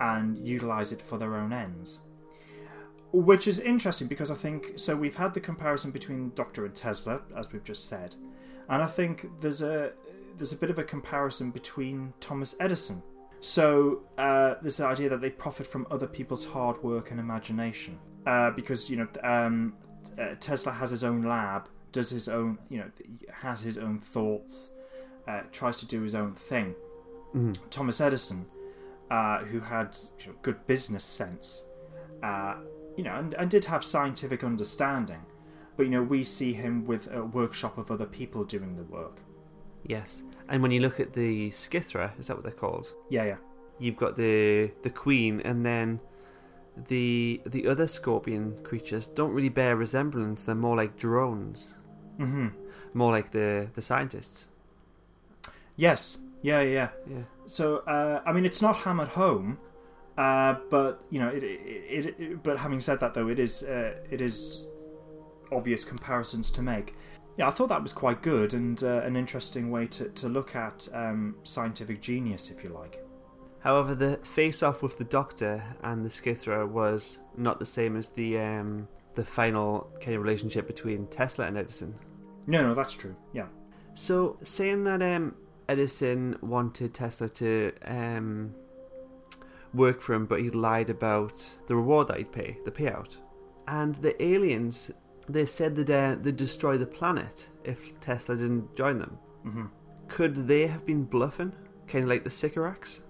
[0.01, 1.99] and utilize it for their own ends
[3.13, 4.95] which is interesting because I think so.
[4.97, 8.15] We've had the comparison between Doctor and Tesla, as we've just said,
[8.69, 9.93] and I think there's a
[10.37, 13.03] there's a bit of a comparison between Thomas Edison.
[13.41, 17.99] So uh, there's the idea that they profit from other people's hard work and imagination,
[18.27, 19.75] uh, because you know um,
[20.19, 22.91] uh, Tesla has his own lab, does his own you know
[23.33, 24.71] has his own thoughts,
[25.27, 26.75] uh, tries to do his own thing.
[27.33, 28.47] hmm Thomas Edison,
[29.11, 31.63] uh, who had you know, good business sense,
[32.23, 32.57] uh,
[32.99, 35.23] you know, and, and did have scientific understanding,
[35.77, 39.21] but you know, we see him with a workshop of other people doing the work.
[39.87, 42.89] Yes, and when you look at the Skithra, is that what they're called?
[43.09, 43.37] Yeah, yeah,
[43.79, 46.01] You've got the the queen, and then
[46.89, 50.43] the the other scorpion creatures don't really bear resemblance.
[50.43, 51.75] They're more like drones,
[52.19, 52.49] hmm
[52.95, 54.47] more like the the scientists.
[55.77, 56.73] yes, yeah, yeah.
[56.73, 56.89] yeah.
[57.17, 57.23] Yeah.
[57.47, 59.59] So, uh, I mean, it's not hammered home,
[60.19, 63.63] uh, but you know, it, it, it, it- But having said that, though, it is
[63.63, 64.67] uh, it is
[65.51, 66.95] obvious comparisons to make.
[67.39, 70.57] Yeah, I thought that was quite good and uh, an interesting way to, to look
[70.57, 73.01] at um, scientific genius, if you like.
[73.61, 78.39] However, the face-off with the Doctor and the Skithra was not the same as the
[78.39, 81.95] um, the final kind of relationship between Tesla and Edison.
[82.47, 83.15] No, no, that's true.
[83.33, 83.47] Yeah.
[83.95, 85.35] So, saying that um,
[85.69, 88.55] Edison wanted Tesla to um,
[89.75, 93.17] work for him, but he lied about the reward that he'd pay, the payout,
[93.67, 94.91] and the aliens,
[95.29, 99.19] they said that uh, they'd destroy the planet if Tesla didn't join them.
[99.43, 99.67] hmm
[100.09, 101.53] Could they have been bluffing,
[101.87, 103.01] kind of like the Sycorax?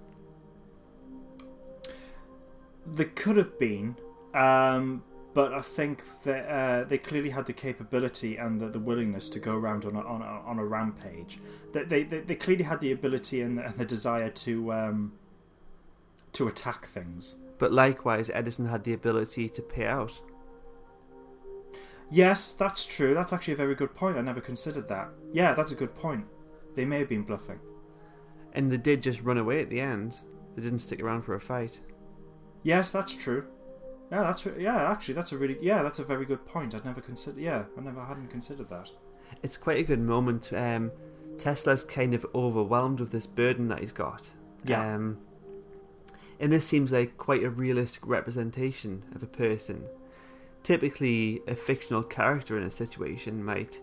[2.87, 3.97] There could have been,
[4.35, 5.03] um,
[5.35, 9.39] but I think that uh, they clearly had the capability and the, the willingness to
[9.39, 11.39] go around on a, on a, on a rampage.
[11.73, 15.13] That they, they they clearly had the ability and the, and the desire to um,
[16.39, 17.35] to attack things.
[17.59, 20.19] But likewise, Edison had the ability to pay out.
[22.11, 23.13] Yes, that's true.
[23.13, 24.17] That's actually a very good point.
[24.17, 25.09] I never considered that.
[25.33, 26.25] Yeah, that's a good point.
[26.75, 27.59] They may have been bluffing.
[28.55, 30.17] And they did just run away at the end.
[30.55, 31.81] They didn't stick around for a fight.
[32.63, 33.45] Yes, that's true.
[34.11, 34.91] Yeah, that's yeah.
[34.91, 35.83] Actually, that's a really yeah.
[35.83, 36.75] That's a very good point.
[36.75, 37.41] I'd never considered.
[37.41, 38.89] Yeah, I never hadn't considered that.
[39.43, 40.51] It's quite a good moment.
[40.55, 40.91] Um,
[41.37, 44.31] Tesla's kind of overwhelmed with this burden that he's got.
[44.65, 44.95] Yeah.
[44.95, 45.19] Um,
[46.41, 49.85] and this seems like quite a realistic representation of a person.
[50.63, 53.81] Typically, a fictional character in a situation might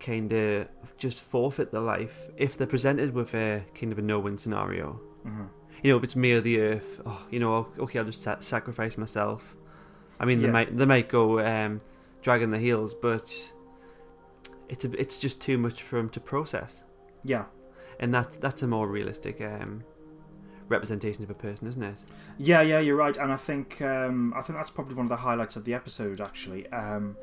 [0.00, 0.66] kind of
[0.98, 5.00] just forfeit their life if they're presented with a kind of a no-win scenario.
[5.22, 5.44] hmm
[5.82, 8.38] You know, if it's me or the earth, oh, you know, okay, I'll just sa-
[8.40, 9.54] sacrifice myself.
[10.20, 10.52] I mean, they Yeah.
[10.52, 11.80] might they might go um,
[12.22, 13.28] dragging their heels, but
[14.68, 16.84] it's a, it's just too much for them to process,
[17.24, 17.44] Yeah.
[18.00, 19.82] and that's that's a more realistic um,
[20.72, 21.96] representation of a person, isn't it?
[22.38, 25.16] Yeah, yeah, you're right, and I think um, I think that's probably one of the
[25.16, 26.20] highlights of the episode.
[26.20, 27.16] Actually, um,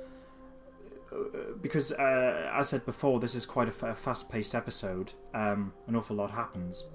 [1.62, 5.14] because uh, as I said before, this is quite a, f- a fast-paced episode.
[5.34, 6.86] Um, an awful lot happens,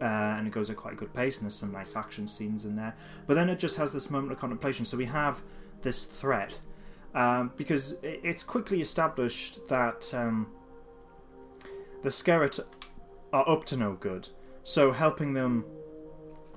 [0.00, 2.64] uh, and it goes at quite a good pace, and there's some nice action scenes
[2.64, 2.96] in there.
[3.26, 4.84] But then it just has this moment of contemplation.
[4.84, 5.42] So we have
[5.82, 6.52] this threat
[7.14, 10.48] um, because it, it's quickly established that um,
[12.02, 12.60] the Skerrit
[13.32, 14.28] are up to no good.
[14.64, 15.64] So helping them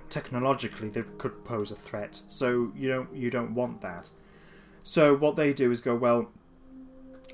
[0.10, 2.22] technologically, they could pose a threat.
[2.28, 4.10] So you don't you don't want that.
[4.84, 6.30] So what they do is go well.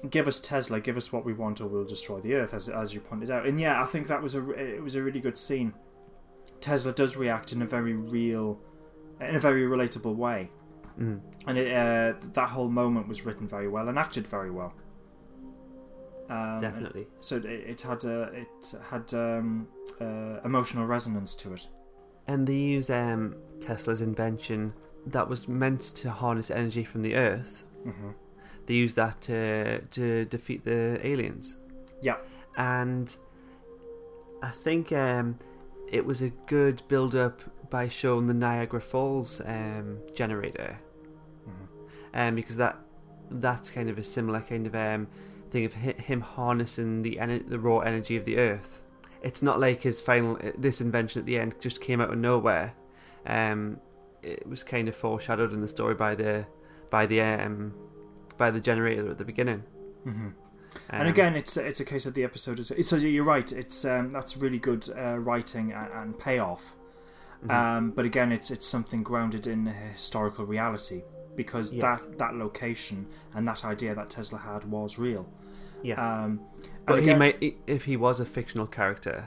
[0.09, 2.93] Give us Tesla, give us what we want, or we'll destroy the Earth, as as
[2.93, 3.45] you pointed out.
[3.45, 5.73] And yeah, I think that was a it was a really good scene.
[6.61, 8.59] Tesla does react in a very real,
[9.19, 10.49] in a very relatable way,
[10.99, 11.21] Mm.
[11.47, 14.73] and it, uh, that whole moment was written very well and acted very well.
[16.29, 17.07] Um, Definitely.
[17.19, 19.67] So it, it had a, it had um,
[19.99, 21.67] uh, emotional resonance to it.
[22.27, 24.73] And they use um, Tesla's invention
[25.07, 27.63] that was meant to harness energy from the Earth.
[27.85, 28.09] Mm-hmm.
[28.67, 31.57] They use that to to defeat the aliens.
[32.01, 32.17] Yeah.
[32.57, 33.15] And
[34.43, 35.39] I think um,
[35.91, 40.77] it was a good build up by showing the Niagara Falls um, generator.
[41.47, 42.27] Mhm.
[42.27, 42.77] um, because that
[43.31, 45.07] that's kind of a similar kind of um,
[45.49, 48.81] thing of him harnessing the ener- the raw energy of the earth.
[49.21, 52.73] It's not like his final this invention at the end just came out of nowhere.
[53.25, 53.79] Um,
[54.21, 56.45] it was kind of foreshadowed in the story by the
[56.89, 57.73] by the um,
[58.37, 59.63] by the generator at the beginning.
[60.05, 60.27] Mm-hmm.
[60.27, 63.51] Um, and again, it's it's a case of the episode is so you're right.
[63.51, 66.63] It's um, that's really good uh, writing and, and payoff.
[67.45, 67.51] mhm.
[67.53, 71.03] Um, but again, it's it's something grounded in historical reality
[71.39, 71.81] because Yes.
[71.85, 75.25] that that location and that idea that Tesla had was real.
[75.81, 75.97] yeah.
[76.07, 76.31] Um,
[76.85, 77.37] but and he again- might
[77.77, 79.17] if he was a fictional character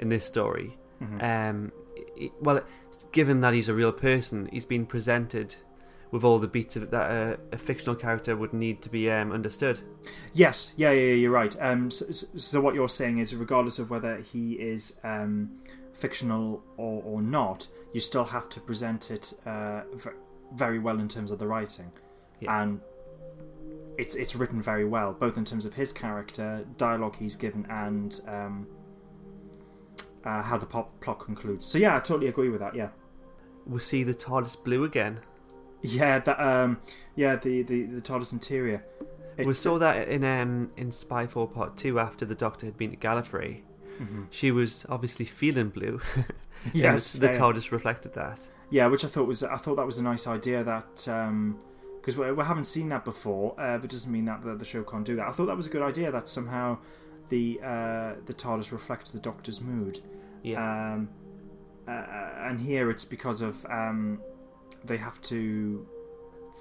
[0.00, 0.68] in this story.
[1.00, 1.18] Mhm.
[1.32, 1.72] um,
[2.40, 2.60] well,
[3.12, 5.48] given that he's a real person, he's been presented
[6.10, 9.02] with all the beats of it that a, a fictional character would need to be
[9.10, 9.76] um, understood.
[10.32, 11.54] Yes, yeah, yeah, yeah, you're right.
[11.68, 15.50] Um, so, so- what you're saying is, regardless of whether he is um,
[15.92, 19.82] fictional or, or not, you still have to present it uh,
[20.54, 21.90] very well in terms of the writing,
[22.40, 22.62] Yeah.
[22.62, 22.80] and
[23.98, 28.20] it's it's written very well, both in terms of his character, dialogue he's given, and
[28.28, 28.66] um,
[30.24, 31.64] uh, how the pop, plot concludes.
[31.66, 32.74] So yeah, I totally agree with that.
[32.74, 32.88] Yeah,
[33.66, 35.20] We see the TARDIS blue again.
[35.82, 36.78] yeah, that um,
[37.14, 38.84] yeah, the the the TARDIS interior.
[39.38, 42.96] we saw that in um, in Spyfall Part Two after the Doctor had been to
[42.96, 43.62] Gallifrey.
[44.00, 44.26] Mhm.
[44.30, 46.00] She was obviously feeling blue.
[46.72, 47.32] Yes, the yeah.
[47.38, 48.48] TARDIS reflected that.
[48.70, 52.30] Yeah, which I thought was I thought that was a nice idea that because we,
[52.32, 55.16] we haven't seen that before, uh, but doesn't mean that the, the show can't do
[55.16, 55.26] that.
[55.28, 56.78] I thought that was a good idea that somehow
[57.28, 60.00] the uh, the TARDIS reflects the Doctor's mood.
[60.42, 61.08] Yeah, Um,
[61.88, 61.92] uh,
[62.48, 64.20] and here it's because of um,
[64.84, 65.86] they have to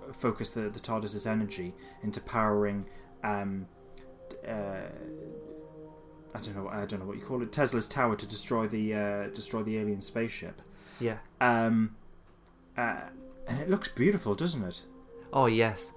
[0.10, 2.86] f- focus the the TARDIS's energy into powering.
[3.24, 3.68] Um,
[4.48, 4.90] uh,
[6.34, 6.68] I don't know.
[6.68, 7.52] I don't know what you call it.
[7.52, 10.62] Tesla's tower to destroy the uh, destroy the alien spaceship.
[11.00, 11.18] Yeah.
[11.42, 11.96] Um,
[12.78, 13.02] uh,
[13.48, 14.82] and it looks beautiful, doesn't it?
[15.34, 15.92] Oh yes,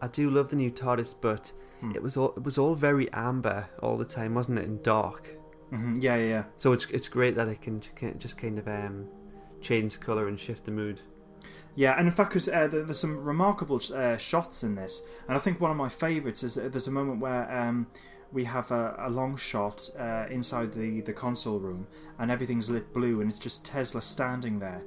[0.00, 1.92] I do love the new TARDIS, but Hmm.
[1.94, 4.64] it was all it was all very amber all the time, wasn't it?
[4.66, 5.28] And dark.
[5.70, 6.44] hmm Yeah, yeah, yeah.
[6.56, 9.06] So it's it's great that it can, can just kind of um,
[9.60, 11.00] change color and shift the mood.
[11.74, 15.36] Yeah, and in fact, because uh, there, there's some remarkable uh, shots in this, and
[15.36, 17.88] I think one of my favourites is there's a moment where um,
[18.32, 21.86] we have a, a long shot uh, inside the, the console room,
[22.18, 24.82] and everything's lit blue, and it's just Tesla standing there.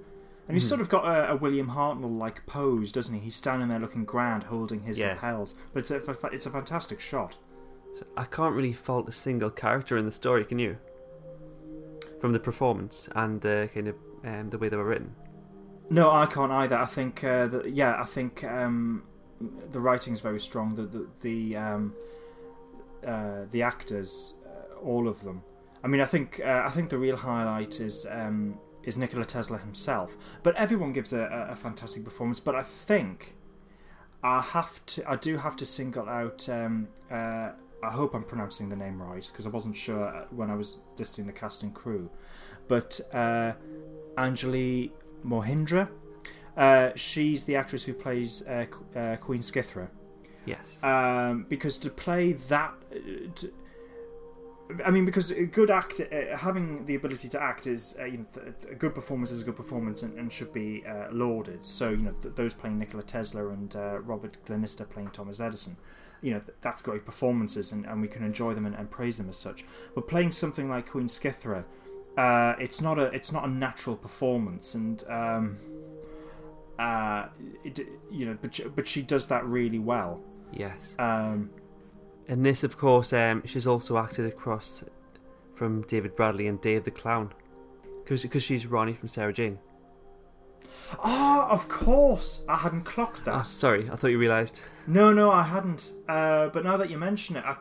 [0.47, 0.69] And he's Mhm.
[0.69, 3.19] sort of got a, a William Hartnell like pose, doesn't he?
[3.21, 5.10] He's standing there looking grand, holding his Yeah.
[5.13, 5.54] lapels.
[5.73, 7.38] But it's a, it's a fantastic shot.
[7.95, 10.78] So I can't really fault a single character in the story, can you?
[12.19, 15.15] From the performance and the kind of um, the way they were written.
[15.89, 16.78] No, I can't either.
[16.78, 19.04] I think, uh, that, yeah, I think um,
[19.71, 20.75] the writing's very strong.
[20.75, 21.93] The the the, um,
[23.06, 25.42] uh, the actors, uh, all of them.
[25.84, 29.58] I mean, I think uh, I think the real highlight is um, is Nikola Tesla
[29.58, 30.18] himself.
[30.44, 32.40] But everyone gives a, a, fantastic performance.
[32.40, 33.36] But I think
[34.24, 36.48] I have to, I do have to single out.
[36.50, 40.56] Um, uh, I hope I'm pronouncing the name right because I wasn't sure when I
[40.56, 42.10] was listing the cast and crew.
[42.68, 43.54] But uh,
[44.18, 44.92] Anjali
[45.26, 45.88] Mohindra.
[46.58, 48.66] Uh, she's the actress who plays uh,
[49.22, 49.88] Queen Skithra.
[50.50, 50.84] Yes.
[50.84, 52.98] Um, because to play that, uh,
[53.36, 53.54] to,
[54.86, 58.20] I mean, because a good act, uh, having the ability to act is uh, you
[58.20, 61.66] know, th- a good performance is a good performance and, and should be uh, lauded.
[61.66, 65.76] So you know, th- those playing Nikola Tesla and uh, Robert Glenister playing Thomas Edison,
[66.22, 69.18] you know, th- that's great performances and, and we can enjoy them and, and praise
[69.18, 69.66] them as such.
[69.96, 71.64] But playing something like Queen Skithra,
[72.18, 75.04] uh, it's not a it's not a natural performance and.
[75.10, 75.58] Um,
[77.64, 80.22] it, you know, but she, but she does that really well.
[80.52, 80.96] Yes.
[81.00, 81.50] Um,
[82.28, 84.84] And this, of course, um, she's also acted across
[85.54, 87.34] from David Bradley and Dave the Clown.
[88.06, 89.60] Because she's Rani from Sarah Jane.
[91.04, 93.46] oh, of course, I hadn't clocked that.
[93.46, 94.62] sorry, I thought you realised.
[94.88, 95.92] No, no, I hadn't.
[96.08, 97.56] Uh, but now that you mention it, I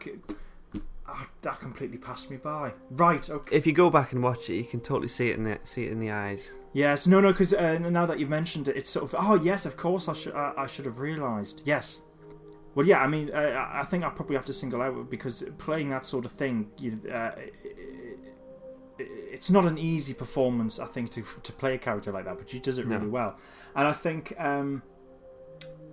[1.07, 2.73] ah, that completely passed me by.
[2.91, 3.29] Right.
[3.29, 3.55] Okay.
[3.55, 5.85] If you go back and watch it, you can totally see it in the see
[5.85, 6.53] it in the eyes.
[6.73, 7.07] Yes.
[7.07, 7.33] No, no.
[7.33, 9.15] Because uh, now that you've mentioned it, it's sort of.
[9.19, 9.67] Oh, yes.
[9.67, 10.35] Of course, I should.
[10.35, 11.61] I, I should have realised.
[11.65, 12.01] Yes.
[12.79, 13.01] Well, yeah.
[13.01, 16.25] I mean, uh, I think I probably have to single out because playing that sort
[16.25, 17.33] of thing, you, uh,
[19.01, 20.79] it's not an easy performance.
[20.79, 22.95] I think to to play a character like that, but she does it No.
[22.95, 23.37] really well.
[23.75, 24.83] And I think um,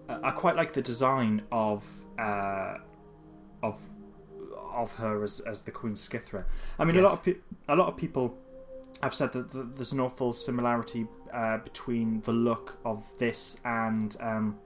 [0.08, 1.84] I quite like the design of
[2.20, 2.76] uh,
[3.64, 3.82] of
[4.72, 6.46] of her as as the Queen Skithra.
[6.78, 8.38] I mean, a lot of pe- a lot of people
[9.02, 14.16] have said that th- there's an awful similarity uh, between the look of this and
[14.20, 14.60] um,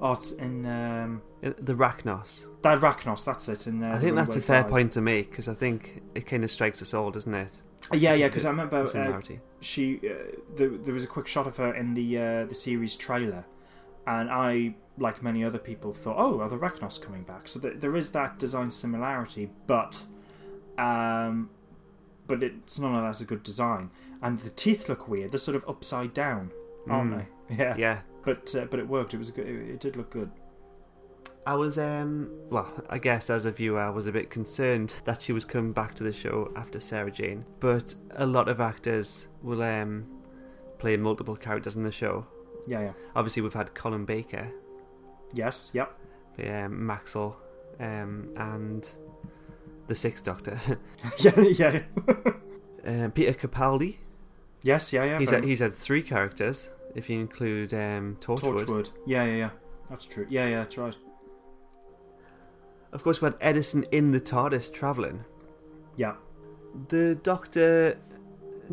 [0.00, 2.46] oh, it's in um, Uh, The Racnoss.
[2.62, 3.24] Dyrachnos.
[3.24, 3.66] That's it.
[3.66, 6.44] In uh, I think that's a fair point to make because I think it kind
[6.44, 7.62] of strikes us all, doesn't it?
[7.92, 8.26] Yeah, yeah.
[8.28, 9.20] Because I remember uh,
[9.60, 10.14] she uh,
[10.56, 13.44] there, there was a quick shot of her in the uh, the series trailer,
[14.06, 17.74] and I, like many other people, thought, "Oh, are the Racnoss coming back?" So th-
[17.78, 19.94] there is that design similarity, but
[20.78, 21.50] um,
[22.26, 23.90] but it's nonetheless a good design.
[24.22, 26.50] And the teeth look weird; they're sort of upside down,
[26.88, 27.18] aren't Mm.
[27.18, 27.26] they?
[27.56, 27.76] Yeah.
[27.76, 27.98] yeah.
[28.26, 29.14] But uh, but it worked.
[29.14, 29.46] It was good.
[29.46, 30.30] It, it did look good.
[31.46, 35.22] I was, um, well, I guess as a viewer, I was a bit concerned that
[35.22, 37.44] she was coming back to the show after Sarah Jane.
[37.60, 40.06] But a lot of actors will um,
[40.78, 42.26] play multiple characters in the show.
[42.66, 42.92] Yeah, yeah.
[43.14, 44.50] Obviously, we've had Colin Baker,
[45.32, 45.70] Yes.
[45.72, 45.96] Yep.
[46.40, 47.36] um, Maxil,
[47.78, 48.88] um, and
[49.86, 50.58] the Sixth Doctor.
[51.20, 51.40] yeah.
[51.40, 51.82] Yeah.
[52.84, 53.98] um, Peter Capaldi.
[54.62, 54.92] yes.
[54.92, 55.04] Yeah.
[55.04, 55.18] Yeah.
[55.20, 58.60] he's had, he's had three characters if you include um, Torchwood.
[58.66, 58.90] Torchwood.
[59.06, 59.24] Yeah.
[59.24, 59.36] Yeah.
[59.36, 59.50] Yeah.
[59.90, 60.26] That's true.
[60.28, 60.46] Yeah.
[60.48, 60.58] Yeah.
[60.58, 60.96] That's right.
[62.92, 65.24] Of course, we had Edison in the TARDIS traveling.
[65.96, 66.14] Yeah.
[66.88, 67.98] The Doctor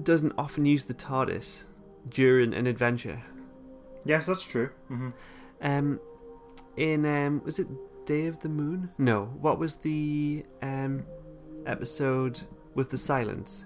[0.02, 1.64] doesn't often use the TARDIS
[2.10, 3.22] during an adventure.
[4.06, 4.70] Yes, that's true.
[4.88, 5.10] hmm
[5.62, 6.00] Um,
[6.78, 7.68] in um, was it
[8.06, 8.90] Day of the Moon?
[8.98, 9.26] No.
[9.40, 11.06] What was the um
[11.66, 12.42] episode
[12.76, 13.66] with the silence?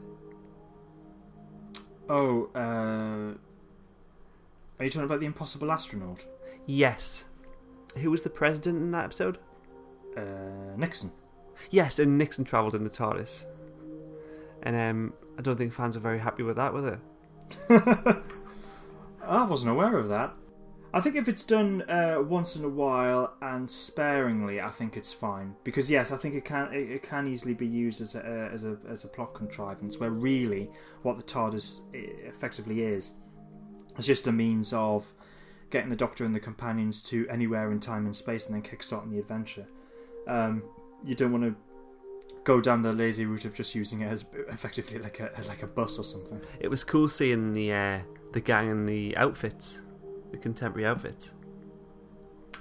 [2.09, 3.37] Oh, uh,
[4.79, 6.25] are you talking about the Impossible Astronaut?
[6.65, 7.25] Yes.
[7.97, 9.39] Who was the president in that episode?
[10.15, 11.11] Uh, Nixon.
[11.71, 13.45] Yes, and Nixon travelled in the TARDIS.
[14.63, 16.81] And um, I don't think fans were very happy with that, were
[17.69, 17.75] they?
[19.25, 20.33] I wasn't aware of that.
[20.93, 25.11] I think if it's done uh, once in a while and sparingly, I think it's
[25.11, 25.55] fine.
[25.63, 28.53] Because yes, I think it can it, it can easily be used as a uh,
[28.53, 30.69] as a as a plot contrivance, where really
[31.01, 33.11] what the TARDIS uh, effectively is
[33.97, 35.05] is just a means of
[35.69, 39.11] getting the Doctor and the companions to anywhere in time and space, and then kickstarting
[39.11, 39.67] the adventure.
[40.27, 40.63] Um,
[41.05, 41.55] you don't want to
[42.43, 45.67] go down the lazy route of just using it as effectively like a like a
[45.67, 46.39] bus or something.
[46.59, 47.99] It was cool seeing the uh,
[48.33, 49.79] the gang in the outfits,
[50.31, 51.33] the contemporary outfits.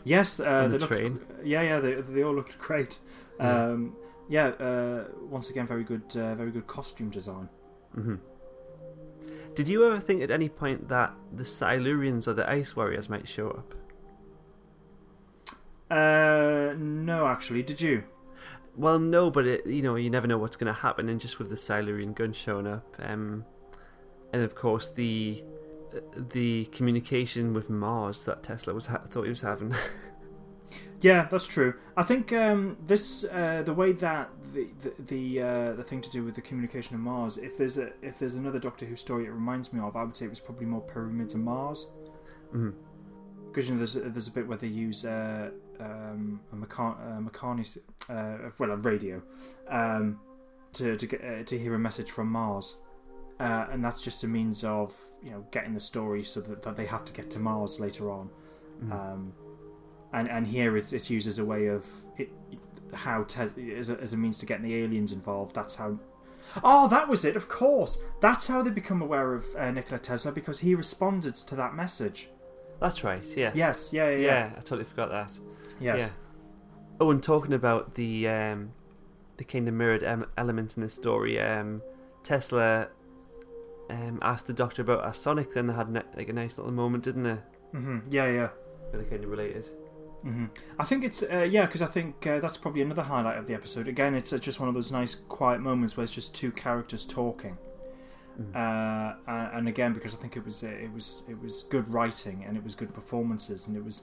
[0.05, 1.21] Yes, uh, the looked, train.
[1.45, 2.99] Yeah, yeah, they, they all looked great.
[3.41, 3.65] Yeah.
[3.65, 3.97] Um,
[4.29, 7.49] yeah, uh, once again, very good, uh, very good costume design.
[7.95, 8.17] hmm
[9.57, 13.27] Did you ever think at any point that the Silurians or the Ice Warriors might
[13.27, 13.75] show up?
[15.91, 18.05] Uh, no, actually, did you?
[18.77, 21.39] Well, no, but it, you know you never know what's going to happen, and just
[21.39, 23.47] with the Silurian gun showing up, um,
[24.35, 25.43] and of course the
[26.15, 29.75] the communication with Mars that Tesla was ha- thought he was having.
[31.01, 31.75] Yeah, that's true.
[31.97, 36.11] I think um, this uh, the way that the the the, uh, the thing to
[36.11, 37.37] do with the communication of Mars.
[37.37, 40.17] If there's a if there's another Doctor Who story it reminds me of, I would
[40.17, 41.87] say it was probably more Pyramids of Mars.
[42.53, 47.79] Because you know, there's a, there's a bit where they use uh, um, a Mecha-
[48.09, 49.23] uh, uh, well, a radio,
[49.69, 50.19] um,
[50.75, 52.77] to to get uh, to hear a message from Mars,
[53.41, 56.77] uh, and that's just a means of you know getting the story so that, that
[56.77, 58.31] they have to get to Mars later on.
[58.83, 58.93] Mhm.
[58.93, 59.33] Um,
[60.17, 61.85] and and here it's it's used as a way of
[62.17, 62.31] it,
[62.95, 65.55] how Tes- as a, as a means to getting the aliens involved.
[65.55, 65.99] That's how.
[66.63, 67.37] Oh, that was it.
[67.37, 71.57] Of course, that's how they become aware of uh, Nikola Tesla because he responded to
[71.57, 72.29] that message.
[72.81, 73.25] That's right.
[73.37, 73.57] Yes.
[73.57, 73.93] Yes.
[73.93, 74.11] Yeah.
[74.11, 74.17] Yeah.
[74.17, 74.27] Yeah.
[74.27, 74.51] yeah.
[74.57, 75.31] I totally forgot that.
[75.81, 76.01] Yes.
[76.01, 76.09] Yeah.
[77.01, 78.71] Oh, and talking about the um,
[79.39, 81.83] the kind of mirrored em- elements in the story, um,
[82.23, 82.89] Tesla
[83.91, 85.53] um, asked the Doctor about a Sonic.
[85.53, 87.39] Then they had ne- like a nice little moment, didn't they?
[87.73, 88.27] hmm Yeah.
[88.31, 88.49] Yeah.
[88.91, 89.69] Where they kind of related.
[90.27, 90.47] Hmm
[90.79, 93.55] I think it's uh, yeah because I think uh, that's probably another highlight of the
[93.55, 93.89] episode.
[93.89, 97.05] Again, it's uh, just one of those nice quiet moments where it's just two characters
[97.05, 97.57] talking.
[98.39, 98.55] Mm.
[98.55, 102.45] uh, and again because I think it was uh, it was it was good writing
[102.47, 104.03] and it was good performances and it was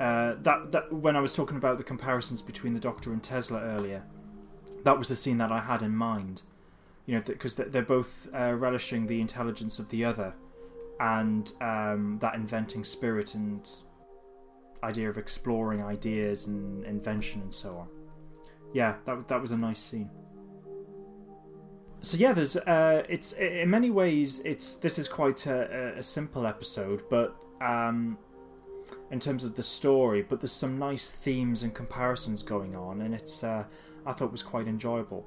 [0.00, 3.60] uh, that that when I was talking about the comparisons between the Doctor and Tesla
[3.60, 4.02] earlier,
[4.82, 6.42] that was the scene that I had in mind.
[7.04, 10.32] You know, because they're both uh, relishing the intelligence of the other,
[11.00, 13.68] and um, that inventing spirit and
[14.82, 17.88] idea of exploring ideas and invention and so on.
[18.72, 20.10] Yeah, that that was a nice scene.
[22.02, 26.46] So yeah, there's uh, it's in many ways it's this is quite a, a simple
[26.46, 28.16] episode, but um,
[29.10, 33.14] in terms of the story, but there's some nice themes and comparisons going on, and
[33.14, 33.64] it's uh,
[34.06, 35.26] I thought was quite enjoyable.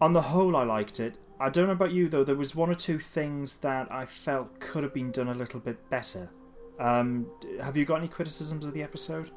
[0.00, 1.18] On the whole, I liked it.
[1.38, 2.24] I don't know about you though.
[2.24, 5.60] There was one or two things that I felt could have been done a little
[5.60, 6.30] bit better.
[6.78, 7.26] Um,
[7.60, 9.30] have you got any criticisms of the episode?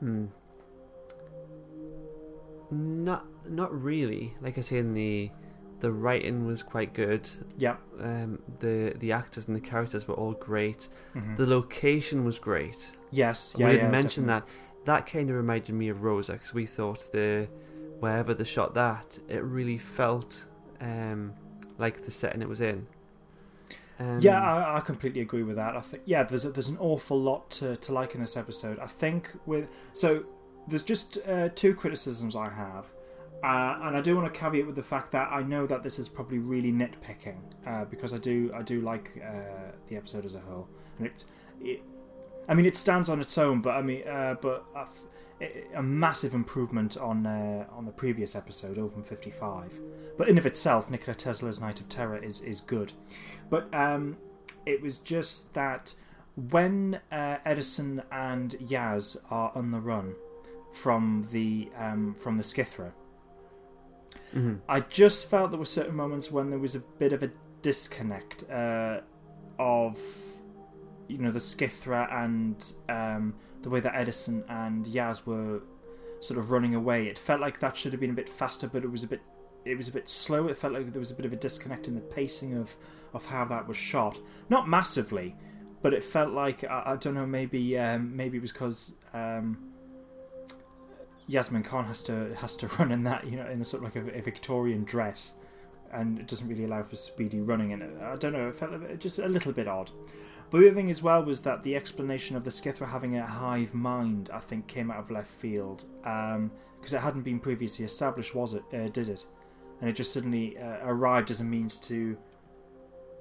[0.00, 0.26] Hmm.
[2.70, 4.34] Not not really.
[4.40, 5.30] Like I say, in the
[5.80, 7.28] the writing was quite good.
[7.56, 7.76] Yeah.
[8.00, 10.88] Um, the the actors and the characters were all great.
[11.14, 11.36] Mm-hmm.
[11.36, 12.92] The location was great.
[13.10, 13.54] Yes.
[13.56, 13.70] we Yeah.
[13.72, 14.48] didn't yeah, mention definitely.
[14.84, 14.84] that.
[14.86, 17.48] That kind of reminded me of Rosa because we thought the
[18.00, 20.44] wherever they shot that, it really felt
[20.80, 21.32] um,
[21.78, 22.86] like the setting it was in.
[23.98, 25.76] Um, Yeah, I, I completely agree with that.
[25.76, 28.78] I think yeah, there's a, there's an awful lot to, to like in this episode.
[28.78, 30.24] I think with so
[30.68, 32.86] there's just uh, two criticisms I have,
[33.42, 35.98] uh, and I do want to caveat with the fact that I know that this
[35.98, 40.34] is probably really nitpicking uh, because I do I do like uh, the episode as
[40.34, 40.68] a whole,
[40.98, 41.24] and it,
[41.60, 41.82] it
[42.48, 44.86] I mean it stands on its own, but I mean uh, but a,
[45.74, 49.72] a massive improvement on uh, on the previous episode, over 55.
[50.16, 52.92] But in of itself, Nikola Tesla's Night of Terror is is good.
[53.50, 54.16] But um,
[54.66, 55.94] it was just that
[56.50, 60.14] when uh, Edison and Yaz are on the run
[60.72, 62.92] from the um, from the Skithra,
[64.34, 64.58] mhm.
[64.68, 67.30] I just felt there were certain moments when there was a bit of a
[67.62, 69.00] disconnect uh,
[69.58, 69.98] of
[71.08, 75.62] you know the Skithra and um, the way that Edison and Yaz were
[76.20, 77.06] sort of running away.
[77.06, 79.20] It felt like that should have been a bit faster, but it was a bit
[79.64, 80.48] it was a bit slow.
[80.48, 82.74] It felt like there was a bit of a disconnect in the pacing of
[83.14, 84.18] of how that was shot.
[84.48, 85.34] Not massively,
[85.82, 87.26] but it felt like I, I don't know.
[87.26, 88.94] Maybe um, maybe it was because.
[89.12, 89.64] Um,
[91.30, 93.94] Yasmin Khan has to has to run in that you know in a sort of
[93.94, 95.34] like a, a Victorian dress,
[95.92, 97.72] and it doesn't really allow for speedy running.
[97.72, 99.90] And I don't know, it felt a bit, just a little bit odd.
[100.50, 103.26] But the other thing as well was that the explanation of the Skithra having a
[103.26, 108.34] hive mind, I think, came out of left field because it hadn't been previously established,
[108.34, 108.62] was it?
[108.72, 109.26] Uh, did it?
[109.80, 112.16] And it just suddenly uh, arrived as a means to.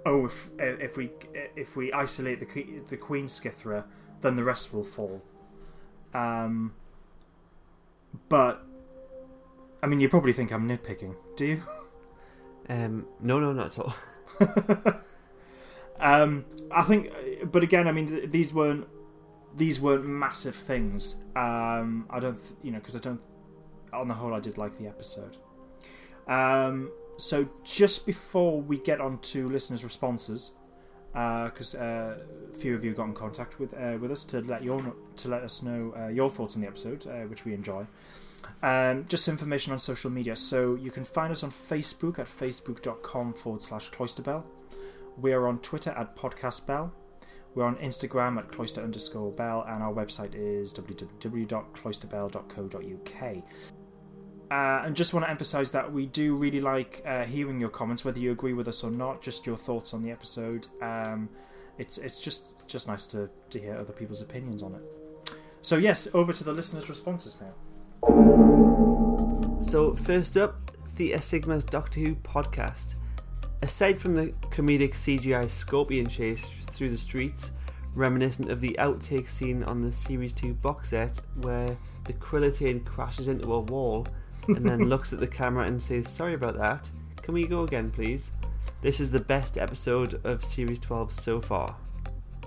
[0.06, 1.12] Oh, if if we
[1.56, 3.84] if we isolate the the Queen Skithra,
[4.22, 5.22] then the rest will fall.
[6.14, 6.74] Um,
[8.30, 8.66] but
[9.84, 11.64] I mean, you probably think I'm nitpicking, do you?
[12.70, 13.96] Um, no, no, not at all.
[16.00, 17.12] um, I think,
[17.52, 18.88] but again, I mean, th- these weren't
[19.56, 21.16] these weren't massive things.
[21.36, 23.22] Um, I don't, th- you know, because I don't.
[23.94, 25.38] On the whole, I did like the episode.
[26.28, 30.52] Um, so just before we get on to listeners' responses,
[31.14, 32.18] because uh,
[32.54, 35.28] a few of you got in contact with uh, with us to let your to
[35.28, 37.86] let us know uh, your thoughts on the episode, uh, which we enjoy.
[38.64, 40.36] Um, just information on social media.
[40.36, 44.44] So you can find us on Facebook at facebook.com forward slash cloisterbell.
[45.18, 46.92] We are on Twitter at podcastbell.
[47.56, 53.44] We're on Instagram at cloister underscore bell, and our website is www.cloisterbell.co.uk.
[54.50, 58.06] Uh, and just want to emphasize that we do really like uh, hearing your comments,
[58.06, 59.22] whether you agree with us or not.
[59.22, 60.68] Just your thoughts on the episode.
[60.82, 61.30] Um,
[61.78, 64.82] it's it's just just nice to, to hear other people's opinions on it.
[65.62, 67.54] So yes, over to the listeners' responses now.
[69.62, 72.96] So, first up, the Asigma's Doctor Who podcast.
[73.62, 77.52] Aside from the comedic CGI scorpion chase through the streets,
[77.96, 81.76] reminiscent of the outtake scene on the Series 2 box set where
[82.06, 84.06] the Krillitane crashes into a wall
[84.48, 86.90] and then looks at the camera and says, Sorry about that,
[87.22, 88.32] can we go again, please?
[88.82, 91.76] This is the best episode of Series 12 so far.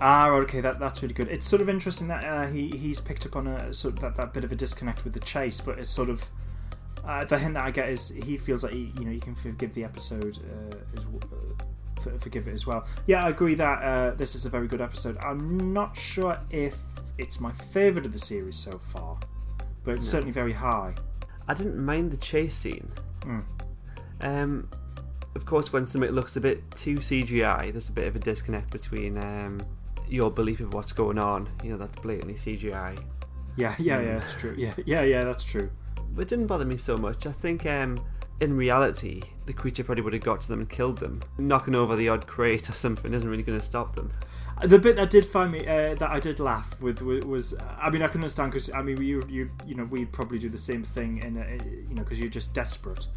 [0.03, 1.27] Ah, okay, that that's really good.
[1.27, 4.15] It's sort of interesting that uh, he he's picked up on a sort of that,
[4.15, 6.25] that bit of a disconnect with the chase, but it's sort of
[7.05, 9.35] uh, the hint that I get is he feels like he, you know you can
[9.35, 12.85] forgive the episode uh, as, uh, for, forgive it as well.
[13.05, 15.17] Yeah, I agree that uh, this is a very good episode.
[15.23, 16.75] I'm not sure if
[17.19, 19.19] it's my favourite of the series so far,
[19.83, 20.11] but it's No.
[20.13, 20.95] certainly very high.
[21.47, 22.89] I didn't mind the chase scene.
[23.21, 23.43] Mm.
[24.21, 24.69] Um,
[25.35, 28.71] of course, when something looks a bit too CGI, there's a bit of a disconnect
[28.71, 29.59] between um,
[30.11, 31.49] your belief of what's going on.
[31.63, 33.01] You know, that's blatantly CGI.
[33.57, 34.55] Yeah, yeah, yeah, that's true.
[34.57, 35.69] Yeah, yeah, yeah, that's true.
[36.13, 37.25] But it didn't bother me so much.
[37.25, 37.97] I think um,
[38.41, 41.21] in reality, the creature probably would have got to them and killed them.
[41.37, 44.11] Knocking over the odd crate or something isn't really going to stop them.
[44.63, 48.03] The bit that did find me uh, that I did laugh with was, I mean,
[48.03, 50.83] I can understand because I mean, you you you know, we'd probably do the same
[50.83, 53.07] thing in a, you know because you're just desperate.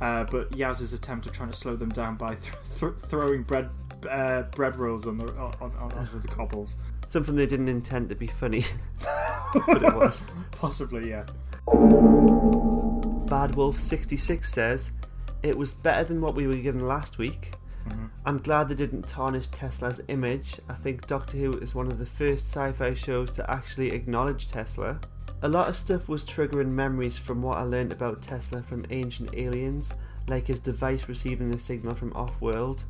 [0.00, 3.70] Uh, but Yaz's attempt of trying to slow them down by th- th- throwing bread
[4.10, 6.76] uh, bread rolls on the on, on, onto the cobbles.
[7.06, 8.64] Something they didn't intend to be funny,
[9.66, 10.22] but it was.
[10.52, 11.24] Possibly, yeah.
[13.26, 14.90] Bad Wolf 66 says,
[15.42, 17.52] It was better than what we were given last week.
[17.88, 18.06] Mm-hmm.
[18.24, 20.60] I'm glad they didn't tarnish Tesla's image.
[20.68, 24.48] I think Doctor Who is one of the first sci fi shows to actually acknowledge
[24.48, 25.00] Tesla.
[25.44, 29.34] A lot of stuff was triggering memories from what I learned about Tesla from Ancient
[29.34, 29.92] Aliens,
[30.28, 32.84] like his device receiving a signal from off world.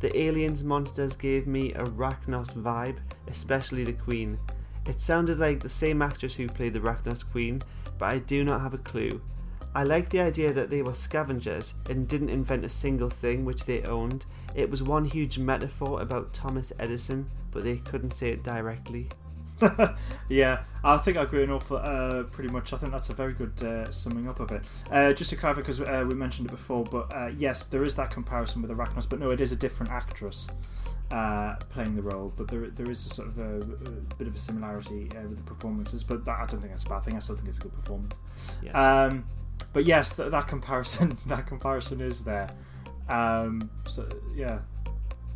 [0.00, 2.96] The aliens monsters gave me a Racnoss vibe,
[3.28, 4.38] especially the Queen.
[4.86, 7.60] It sounded like the same actress who played the Racnoss Queen,
[7.98, 9.20] but I do not have a clue.
[9.74, 13.66] I like the idea that they were scavengers and didn't invent a single thing which
[13.66, 14.24] they owned.
[14.54, 19.10] It was one huge metaphor about Thomas Edison, but they couldn't say it directly.
[20.28, 22.72] yeah, I think I agree awful, uh, pretty much.
[22.72, 24.62] I think that's a very good uh, summing up of it.
[24.90, 27.94] Uh, just to clarify, because uh, we mentioned it before, but uh, yes, there is
[27.96, 30.46] that comparison with Arachnos, but no, it is a different actress
[31.10, 32.32] uh, playing the role.
[32.36, 35.44] But there, there is a sort of a, a bit of a similarity with the
[35.44, 36.02] performances.
[36.02, 37.16] But that, I don't think that's a bad thing.
[37.16, 38.16] I still think it's a good performance.
[38.62, 38.74] Yes.
[38.74, 39.24] Um,
[39.72, 42.48] but yes, that, that comparison, that comparison is there.
[43.08, 44.60] Um, so yeah,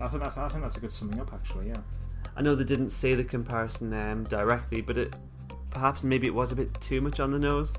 [0.00, 1.68] I think that, I think that's a good summing up, actually.
[1.68, 1.76] Yeah.
[2.36, 5.16] I know they didn't say the comparison um, directly, but it
[5.70, 7.74] perhaps maybe it was a bit too much on the nose.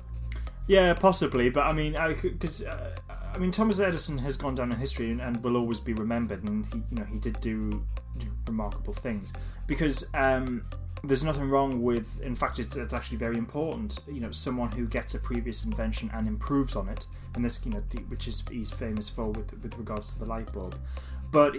[0.66, 2.96] Yeah, possibly, but I mean, because uh,
[3.36, 6.42] I mean, Thomas Edison has gone down in history and, and, will always be remembered,
[6.48, 7.84] and he, you know, he did do,
[8.46, 9.32] remarkable things.
[9.66, 10.64] Because um,
[11.04, 14.00] there's nothing wrong with, in fact, it's, it's, actually very important.
[14.08, 17.04] You know, someone who gets a previous invention and improves on it,
[17.34, 20.26] and this, you know, the, which is he's famous for with with regards to the
[20.26, 20.78] light bulb,
[21.30, 21.54] but.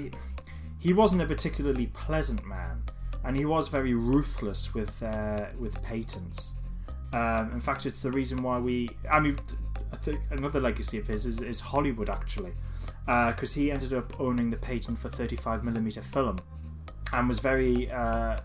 [0.80, 2.84] He wasn't a particularly pleasant man,
[3.24, 6.52] and he was very ruthless with uh, with patents.
[7.14, 8.90] Um, in fact, it's the reason why we.
[9.12, 9.38] I mean,
[9.92, 9.98] I
[10.32, 12.54] another legacy of his is, is Hollywood actually,
[13.06, 16.38] because uh, he ended up owning the patent for 35 millimeter film,
[17.14, 18.38] and was very uh,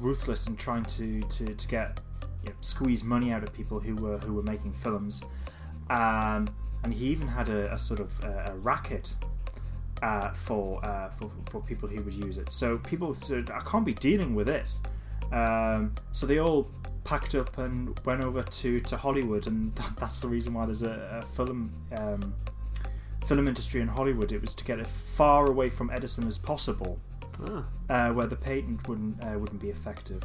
[0.00, 2.00] ruthless in trying to to, to get
[2.42, 5.22] you know, squeeze money out of people who were who were making films.
[5.90, 6.48] Um,
[6.82, 9.14] and he even had a, a sort of a racket
[10.02, 12.50] uh, for, uh, for for people who would use it.
[12.50, 14.80] So people said, "I can't be dealing with this."
[15.32, 16.70] Um, so they all
[17.04, 20.82] packed up and went over to, to Hollywood, and that, that's the reason why there's
[20.82, 22.34] a, a film um,
[23.26, 24.32] film industry in Hollywood.
[24.32, 26.98] It was to get it far away from Edison as possible,
[27.48, 27.64] ah.
[27.88, 30.22] uh, where the patent wouldn't uh, wouldn't be effective,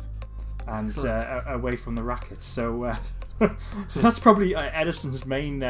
[0.67, 2.45] and uh, away from the rackets.
[2.45, 2.83] So.
[2.83, 2.97] Uh,
[3.87, 5.63] so that's probably Edison's main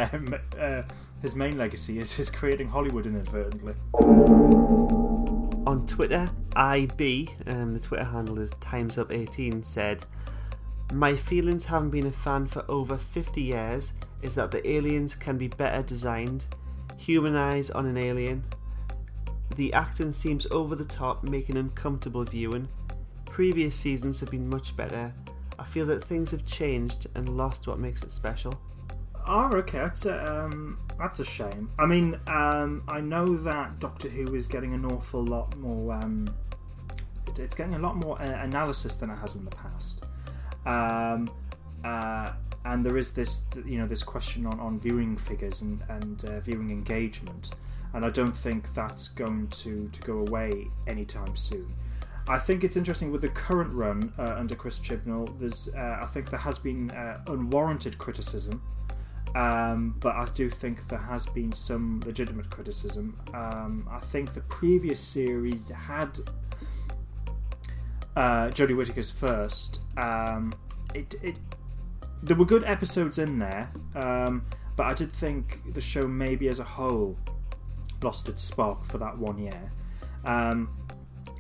[1.22, 3.76] his main legacy is his creating Hollywood inadvertently.
[5.68, 10.04] On Twitter, IB, um, the Twitter handle is Times Up 18, said,
[10.94, 13.94] My feelings having been a fan for over 50 years
[14.24, 16.48] is that the aliens can be better designed,
[16.98, 18.44] human eyes on an alien.
[19.56, 22.68] The acting seems over the top, making uncomfortable viewing.
[23.26, 25.14] Previous seasons have been much better.
[25.60, 28.60] I feel that things have changed and lost what makes it special.
[29.28, 29.80] Oh, okay.
[29.80, 31.70] That's a, um, that's a shame.
[31.80, 35.94] I mean, um, I know that Doctor Who is getting an awful lot more.
[35.94, 36.28] Um,
[37.38, 40.04] it's getting a lot more uh, analysis than it has in the past.
[40.66, 41.30] Um,
[41.84, 42.34] uh,
[42.66, 46.40] and there is this, you know, this question on, on viewing figures and, and uh,
[46.42, 47.56] viewing engagement,
[47.94, 51.74] and I don't think that's going to, to go away anytime soon.
[52.28, 55.40] I think it's interesting with the current run uh, under Chris Chibnall.
[55.40, 58.62] There's, uh, I think there has been uh, unwarranted criticism
[59.36, 63.20] um, but I do think there has been some legitimate criticism.
[63.34, 66.20] Um, I think the previous series had
[68.16, 69.80] uh, Jodie Whittaker's first.
[69.98, 70.52] Um,
[70.94, 71.36] it, it,
[72.24, 76.60] there were good episodes in there, um, but I did think the show maybe as
[76.60, 77.18] a whole
[78.04, 79.72] lost its spark for that one year.
[80.26, 80.70] Um,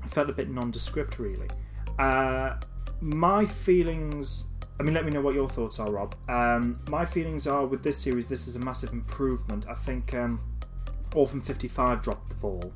[0.03, 1.47] I felt a bit nondescript, really.
[1.99, 2.55] Uh,
[3.01, 4.45] my feelings
[4.81, 6.15] I mean, let me know what your thoughts are, Rob.
[6.27, 9.63] Um, my feelings are with this series, this is a massive improvement.
[9.69, 10.41] I think um,
[11.13, 12.73] Orphan 55 dropped the ball.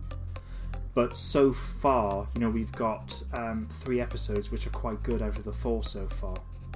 [0.94, 5.36] But so far, you know, we've got um, three episodes which are quite good out
[5.36, 6.36] of the four so far.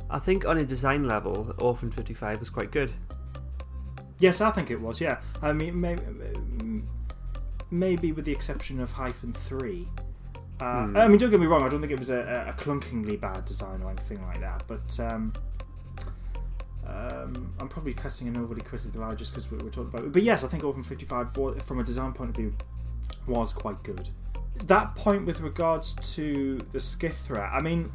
[0.10, 2.92] I think on a design level, Orphan 55 was quite good.
[4.18, 5.20] Yes, I think it was, yeah.
[5.44, 6.02] I mean, maybe,
[7.70, 9.88] maybe with the exception of Hyphen 3.
[10.62, 10.98] Uh, hmm.
[10.98, 11.64] I mean, don't get me wrong.
[11.64, 14.64] I don't think it was a, a, clunkingly bad design or anything like that.
[14.68, 15.32] But um,
[16.86, 20.12] um, I'm probably casting an overly critical eye just because we were talking about it.
[20.12, 22.54] But yes, I think Orphan 55, wa- from a design point of view,
[23.28, 24.10] was quite good.
[24.66, 27.92] That point with regards to the Skithra, I mean,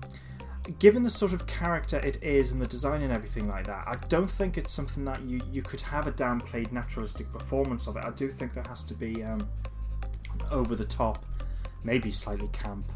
[0.79, 3.97] given the sort of character it is and the design and everything like that, I
[4.09, 8.05] don't think it's something that you, you could have a downplayed naturalistic performance of it.
[8.05, 9.47] I do think there has to be um,
[10.51, 11.25] over the top,
[11.85, 12.91] maybe slightly camp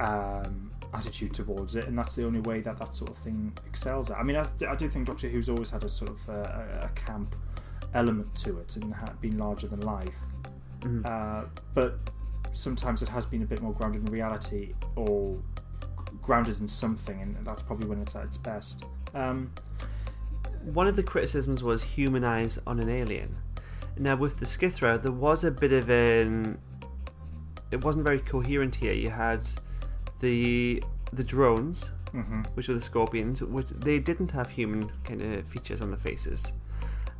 [0.00, 4.10] um, attitude towards it, and that's the only way that that sort of thing excels
[4.10, 4.18] at.
[4.18, 6.86] I mean, I, I do think Doctor Who's always had a sort of uh, a,
[6.86, 7.34] a camp
[7.94, 10.14] element to it and had been larger than life,
[10.80, 11.06] Mhm.
[11.08, 11.98] uh, but
[12.52, 15.38] sometimes it has been a bit more grounded in reality or
[16.22, 18.84] grounded in something, and that's probably when it's at its best.
[19.14, 19.50] Um,
[20.74, 23.36] One of the criticisms was human eyes on an alien.
[23.98, 26.58] Now, with the Skithra, there was a bit of an.
[27.70, 28.92] It wasn't very coherent here.
[28.92, 29.40] You had
[30.20, 32.46] the the drones, mhm.
[32.54, 36.52] which were the scorpions, which they didn't have human kind of features on the faces,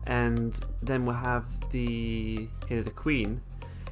[0.06, 3.40] and then we'll have the kind of the queen,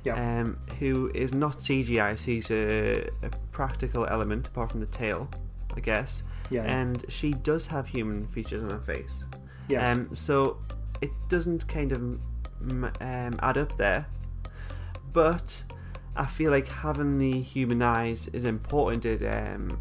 [0.05, 0.41] Yeah.
[0.41, 2.17] um, who is not CGI.
[2.17, 5.29] She's a, a practical element apart from the tail,
[5.77, 6.65] I guess, Yeah.
[6.65, 9.25] and she does have human features on her face.
[9.69, 9.97] yes.
[9.97, 10.59] Um, so
[11.01, 11.99] it doesn't kind of
[13.01, 14.07] um, add up there.
[15.13, 15.65] But
[16.17, 19.05] I feel like having the human eyes is important.
[19.05, 19.81] It um,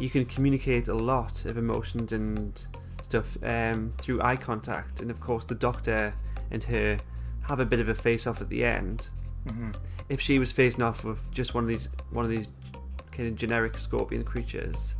[0.00, 2.64] you can communicate a lot of emotions and
[3.02, 6.14] stuff um, through eye contact, and of course the doctor
[6.50, 6.96] and her
[7.42, 9.08] have a bit of a face off at the end.
[9.46, 9.74] Mhm.
[10.08, 12.50] If she was facing off with just one of these one of these
[13.10, 14.94] kind of generic scorpion creatures,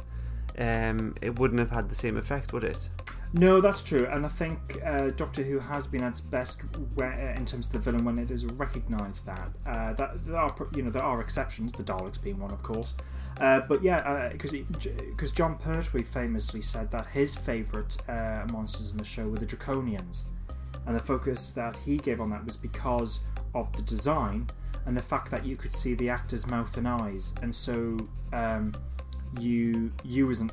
[0.58, 2.90] um, it wouldn't have had the same effect, would it?
[3.34, 6.62] No, that's true, and I think uh, Doctor Who has been at its best
[6.94, 9.50] where, in terms of the villain when it has recognised that.
[9.66, 12.94] Uh, that there are, you know, there are exceptions, the Daleks being one, of course.
[13.38, 18.96] Uh, but yeah, because because Jon Pertwee famously said that his favourite uh, monsters in
[18.96, 20.24] the show were the Draconians,
[20.86, 23.20] and the focus that he gave on that was because
[23.54, 24.48] of the design
[24.86, 27.96] and the fact that you could see the actor's mouth and eyes, and so
[28.32, 28.72] um,
[29.38, 30.50] you you as an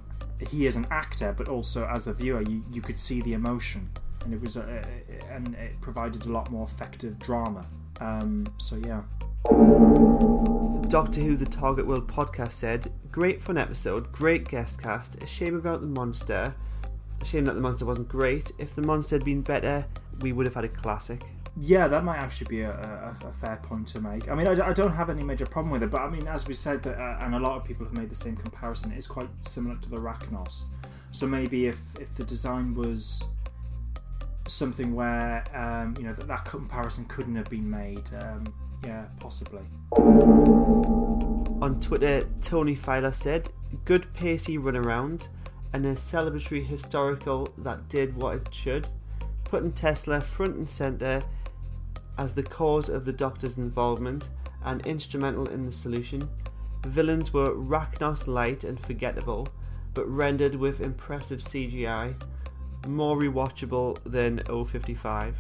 [0.47, 3.89] he is an actor, but also as a viewer, you, you could see the emotion,
[4.23, 4.81] and it was a,
[5.29, 7.65] and it provided a lot more effective drama.
[8.01, 9.01] Um, so yeah,
[10.89, 15.21] Doctor Who The Target World podcast said, Great fun episode, great guest cast.
[15.23, 16.53] A shame about the monster.
[17.21, 18.51] A shame that the monster wasn't great.
[18.57, 19.85] If the monster had been better,
[20.21, 21.23] we would have had a classic.
[21.58, 24.30] Yeah, that might actually be a, a, a fair point to make.
[24.30, 26.47] I mean, I, I don't have any major problem with it, but I mean, as
[26.47, 28.97] we said, that, uh, and a lot of people have made the same comparison, it
[28.97, 30.64] is quite similar to the Racnoss.
[31.12, 33.24] So maybe if if the design was
[34.47, 38.43] something where um, you know that, that comparison couldn't have been made, um,
[38.86, 39.62] yeah, possibly.
[41.62, 43.49] On Twitter, Tony Filer said,
[43.86, 45.30] Good pacey runaround
[45.72, 48.88] and a celebratory historical that did what it should,
[49.45, 51.22] putting Tesla front and centre
[52.18, 54.30] as the cause of the Doctor's involvement
[54.63, 56.28] and instrumental in the solution.
[56.86, 59.47] Villains were Racnoss light and forgettable,
[59.93, 62.16] but rendered with impressive CGI,
[62.88, 65.36] more rewatchable than 055.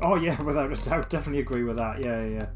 [0.00, 2.04] Oh yeah, without a doubt, definitely agree with that.
[2.04, 2.38] Yeah, yeah.
[2.40, 2.46] yeah.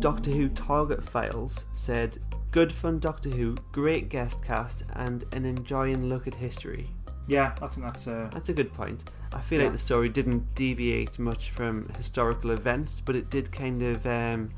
[0.00, 2.18] Doctor Who Target Files said,
[2.50, 6.90] Good fun Doctor Who, great guest cast, and an enjoying look at history.
[7.26, 9.10] Yeah, I think that's uh, That's a good point.
[9.36, 9.64] I feel Yeah.
[9.66, 14.50] like the story didn't deviate much from historical events, but it did kind of um,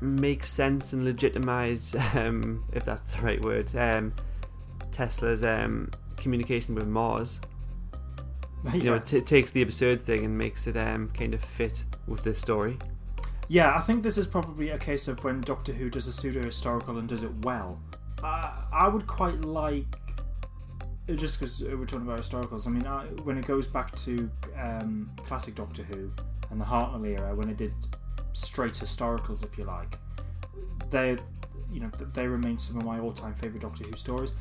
[0.00, 4.12] make sense and legitimize, um, if that's the right word, um,
[4.92, 7.40] Tesla's um, communication with Mars.
[8.72, 11.84] You know, it t- takes the absurd thing and makes it um, kind of fit
[12.06, 12.78] with this story.
[13.48, 16.44] Yeah, I think this is probably a case of when Doctor Who does a pseudo
[16.44, 17.80] historical and does it well.
[18.22, 19.96] Uh, I would quite like,
[21.08, 22.66] just because we're talking about historicals.
[22.66, 26.10] I mean, I, when it goes back to um, classic Doctor Who
[26.50, 27.72] and the Hartnell era, when it did
[28.32, 29.98] straight historicals, if you like,
[30.90, 31.16] they,
[31.72, 34.32] you know, they remain some of my all-time favorite Doctor Who stories.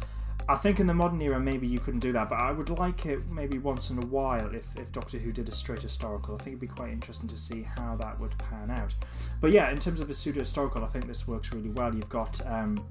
[0.50, 3.06] I think in the modern era, maybe you couldn't do that, but I would like
[3.06, 6.36] it maybe once in a while if, if Doctor Who did a straight historical.
[6.36, 8.94] I think it'd be quite interesting to see how that would pan out.
[9.40, 11.94] But yeah, in terms of a pseudo historical, I think this works really well.
[11.94, 12.84] You've got um,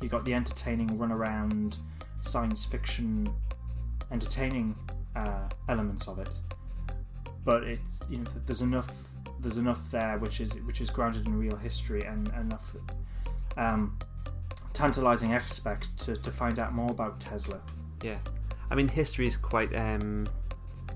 [0.00, 1.78] you've got the entertaining run around
[2.22, 3.32] science fiction,
[4.10, 4.74] entertaining
[5.16, 6.30] uh, elements of it,
[7.44, 8.90] but it's you know there's enough
[9.40, 12.74] there's enough there which is which is grounded in real history and enough
[13.56, 13.98] um,
[14.72, 17.60] tantalizing aspects to, to find out more about Tesla.
[18.02, 18.18] Yeah,
[18.70, 20.26] I mean history is quite um,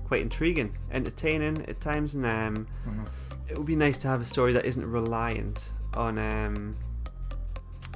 [0.05, 2.67] quite intriguing, entertaining at times, and um,
[3.49, 6.75] it would be nice to have a story that isn't reliant on um,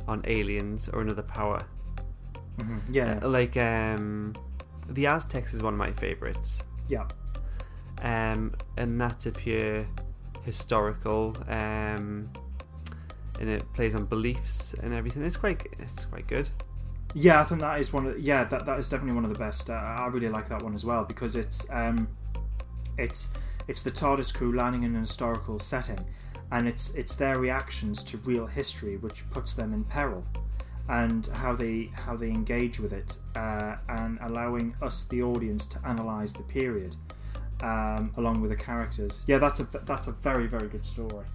[0.08, 1.60] on aliens or another power.
[2.60, 2.82] Mhm.
[2.92, 4.34] Yeah, Uh, like um,
[4.90, 6.62] the Aztecs is one of my favourites.
[6.88, 7.08] Yeah.
[8.02, 9.86] Um, and that's a pure
[10.44, 11.36] historical.
[11.48, 12.30] Um,
[13.40, 15.24] and it plays on beliefs and everything.
[15.24, 16.50] It's quite it's quite good.
[17.16, 19.40] Yeah, I think that is one of yeah that that is definitely one of the
[19.40, 19.70] best.
[19.70, 22.08] Uh, I really like that one as well because it's um,
[22.98, 23.30] it's
[23.68, 26.00] it's the TARDIS crew landing in an historical setting,
[26.52, 30.24] and it's it's their reactions to real history which puts them in peril,
[30.90, 35.80] and how they how they engage with it, uh, and allowing us the audience to
[35.88, 36.96] analyze the period,
[37.62, 39.22] um, along with the characters.
[39.28, 41.26] Yeah, that's a that's a very very good story.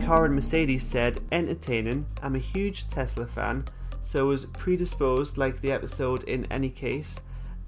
[0.00, 2.06] Karen Mercedes said, entertaining.
[2.22, 3.64] I'm a huge Tesla fan,
[4.02, 7.16] so was predisposed like the episode in any case,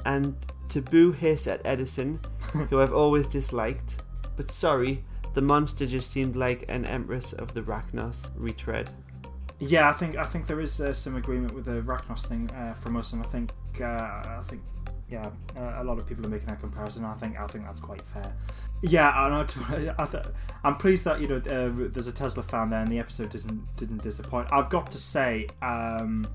[0.05, 0.37] and
[0.68, 2.20] to boo hiss at Edison,
[2.53, 4.03] who I've always disliked.
[4.37, 5.05] But sorry,
[5.35, 8.91] the monster just seemed like an Empress of the Racnoss retread.
[9.61, 12.75] Yeah, I think I think there is uh, some agreement with the Racnoss thing uh,
[12.75, 13.51] from us, and I think
[13.81, 14.63] uh, I think
[15.11, 17.05] yeah, uh, a lot of people are making that comparison.
[17.05, 18.33] I think I think that's quite fair.
[18.83, 19.29] Yeah, I
[20.63, 23.31] I am pleased that you know uh, there's a Tesla fan there, and the episode
[23.31, 24.53] didn't didn't disappoint.
[24.53, 26.27] I've got to say, um,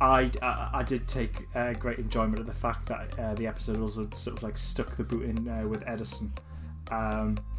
[0.00, 3.80] I, I, I did take uh, great enjoyment of the fact that uh, the episode
[3.80, 6.32] also sort of like stuck the boot in uh, with Edison,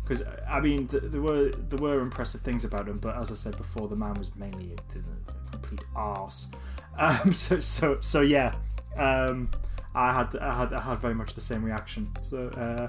[0.07, 3.31] because um, I mean th- there were there were impressive things about him, but as
[3.31, 6.47] I said before, the man was mainly a, complete arse.
[6.99, 8.51] Um, so so so yeah.
[8.97, 9.51] Um,
[9.93, 12.09] I had I had I had very much the same reaction.
[12.21, 12.87] So uh,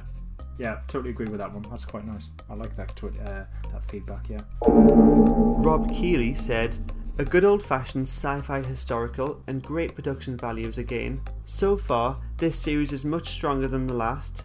[0.59, 1.61] yeah, totally agree with that one.
[1.71, 2.31] That's quite nice.
[2.49, 4.31] I like that twi- uh, that feedback.
[4.31, 4.41] Yeah.
[4.67, 6.75] Rob Keeley said,
[7.19, 11.21] "A good old-fashioned sci-fi historical and great production values again.
[11.45, 14.45] So far, this series is much stronger than the last.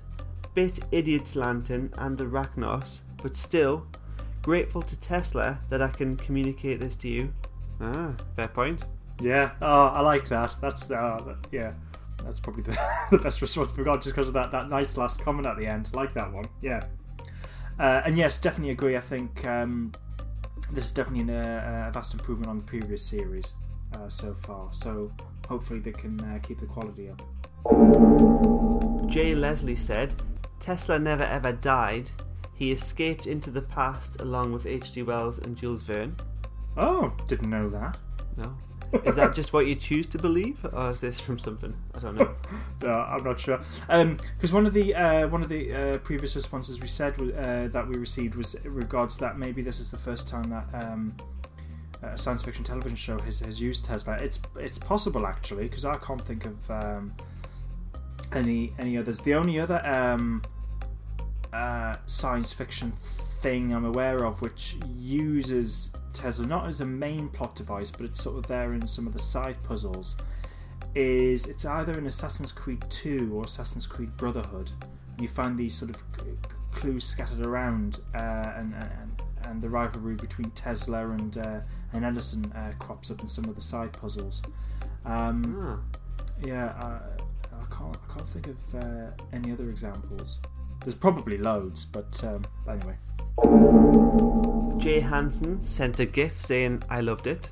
[0.54, 3.88] Bit Idiot's Lantern and the Racnoss, but still."
[4.42, 7.34] Grateful to Tesla that I can communicate this to you.
[7.80, 8.84] Ah, fair point.
[9.22, 10.58] Yeah, oh, I like that.
[10.60, 11.72] That's uh, yeah
[12.26, 12.78] that's probably the,
[13.12, 15.66] the best response we got just because of that, that nice last comment at the
[15.66, 15.92] end.
[15.94, 16.82] Like that one, yeah.
[17.80, 18.98] Uh, and yes, definitely agree.
[18.98, 19.92] I think um,
[20.72, 23.54] this is definitely a, a, vast improvement on the previous series
[23.96, 24.70] uh, so far.
[24.72, 25.12] So
[25.48, 27.22] hopefully they can uh, keep the quality up.
[29.10, 30.14] Jay Leslie said,
[30.64, 32.10] Tesla never ever died.
[32.54, 35.04] He escaped into the past along with H.G.
[35.04, 36.16] Wells and Jules Verne.
[36.78, 37.98] Oh, didn't know that.
[38.38, 38.56] No
[39.04, 41.74] is that just what you choose to believe, or is this from something?
[41.96, 42.36] I don't know.
[42.84, 43.60] no, I'm not sure.
[43.88, 47.68] Because um, one of the uh, one of the uh, previous responses we said uh,
[47.70, 51.16] that we received was regards that maybe this is the first time that um,
[52.02, 54.16] a science fiction television show has, has used Tesla.
[54.16, 57.14] It's it's possible actually because I can't think of um,
[58.36, 59.20] any any others.
[59.20, 60.42] The only other um,
[61.52, 62.94] uh, science fiction
[63.42, 68.24] thing I'm aware of which uses Tesla not as a main plot device, but it's
[68.24, 70.16] sort of there in some of the side puzzles.
[70.96, 74.72] Is it's either in Assassin's Creed 2 or Assassin's Creed Brotherhood.
[75.20, 75.98] You find these sort of
[76.72, 81.60] clues scattered around, uh, and, and, and the rivalry between Tesla and uh,
[81.94, 84.42] and Edison uh, crops up in some of the side puzzles.
[85.06, 86.00] Um, oh.
[86.46, 87.00] Yeah,
[87.64, 90.40] I can't I can't think of uh, any other examples.
[90.82, 92.96] There's probably loads, but um, anyway.
[94.78, 97.50] Jay Hansen sent a GIF saying, I loved it.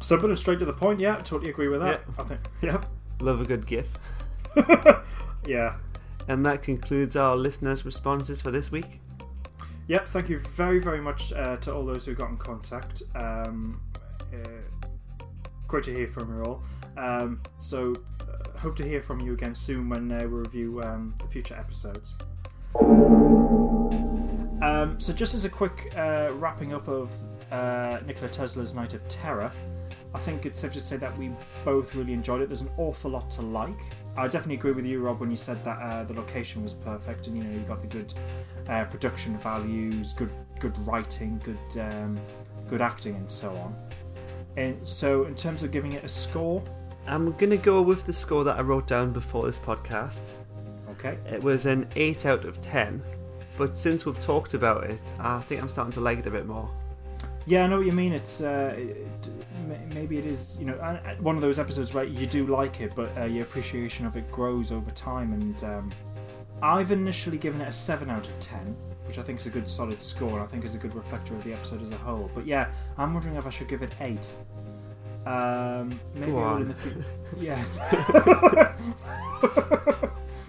[0.00, 2.02] Simple and straight to the point, yeah, totally agree with that.
[2.06, 2.22] Yeah.
[2.22, 2.82] I think, yeah.
[3.20, 3.88] Love a good GIF.
[5.46, 5.76] yeah.
[6.28, 9.00] And that concludes our listeners' responses for this week.
[9.86, 13.02] Yep, thank you very, very much uh, to all those who got in contact.
[13.14, 13.80] Um,
[14.32, 14.62] uh,
[15.68, 16.62] great to hear from you all.
[16.96, 21.14] Um, so, uh, hope to hear from you again soon when uh, we review um,
[21.20, 22.14] the future episodes.
[24.62, 27.10] Um, so, just as a quick uh, wrapping up of
[27.52, 29.52] uh, Nikola Tesla's Night of Terror,
[30.14, 31.30] I think it's safe to say that we
[31.62, 32.48] both really enjoyed it.
[32.48, 33.78] There's an awful lot to like.
[34.16, 37.26] I definitely agree with you, Rob, when you said that uh, the location was perfect,
[37.26, 38.14] and you know you got the good
[38.70, 42.18] uh, production values, good good writing, good um,
[42.66, 43.76] good acting, and so on.
[44.56, 46.64] And so, in terms of giving it a score,
[47.06, 50.22] I'm gonna go with the score that I wrote down before this podcast.
[50.90, 51.18] Okay.
[51.30, 53.02] It was an eight out of ten.
[53.56, 56.46] But since we've talked about it, I think I'm starting to like it a bit
[56.46, 56.68] more.
[57.46, 58.12] Yeah, I know what you mean.
[58.12, 59.06] It's uh, it,
[59.94, 60.74] maybe it is you know
[61.20, 62.08] one of those episodes right.
[62.08, 65.34] You do like it, but uh, your appreciation of it grows over time.
[65.34, 65.90] And um,
[66.62, 68.74] I've initially given it a seven out of ten,
[69.06, 71.44] which I think is a good solid score, I think is a good reflector of
[71.44, 72.30] the episode as a whole.
[72.34, 74.26] But yeah, I'm wondering if I should give it eight.
[75.26, 77.04] Um, maybe in the future.
[77.38, 77.64] Yeah.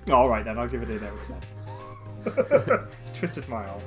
[0.11, 2.89] All right then, I'll give it an out.
[3.13, 3.82] Twisted my arm.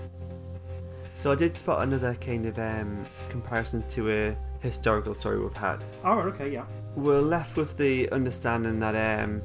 [1.21, 5.85] So I did spot another kind of um, comparison to a historical story we've had.
[6.05, 6.65] Oh, okay, yeah.
[6.97, 9.43] We're left with the understanding that um,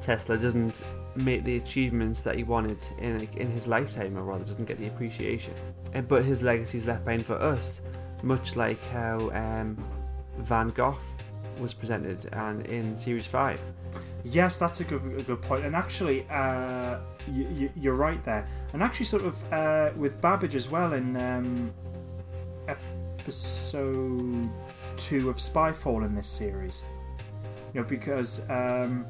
[0.00, 0.82] Tesla doesn't
[1.16, 4.86] make the achievements that he wanted in in his lifetime, or rather, doesn't get the
[4.88, 5.54] appreciation.
[5.94, 7.80] Uh, But his legacy is left behind for us,
[8.22, 9.76] much like how um,
[10.38, 10.96] Van Gogh
[11.60, 13.60] was presented and in Series Five.
[14.24, 15.64] Yes, that's a good, a good point.
[15.64, 16.98] And actually, uh,
[17.30, 18.46] you, you're right there.
[18.72, 21.72] And actually, sort of uh, with Babbage as well in um,
[23.18, 24.48] episode
[24.96, 26.82] two of Spyfall in this series.
[27.74, 29.06] You know, because um,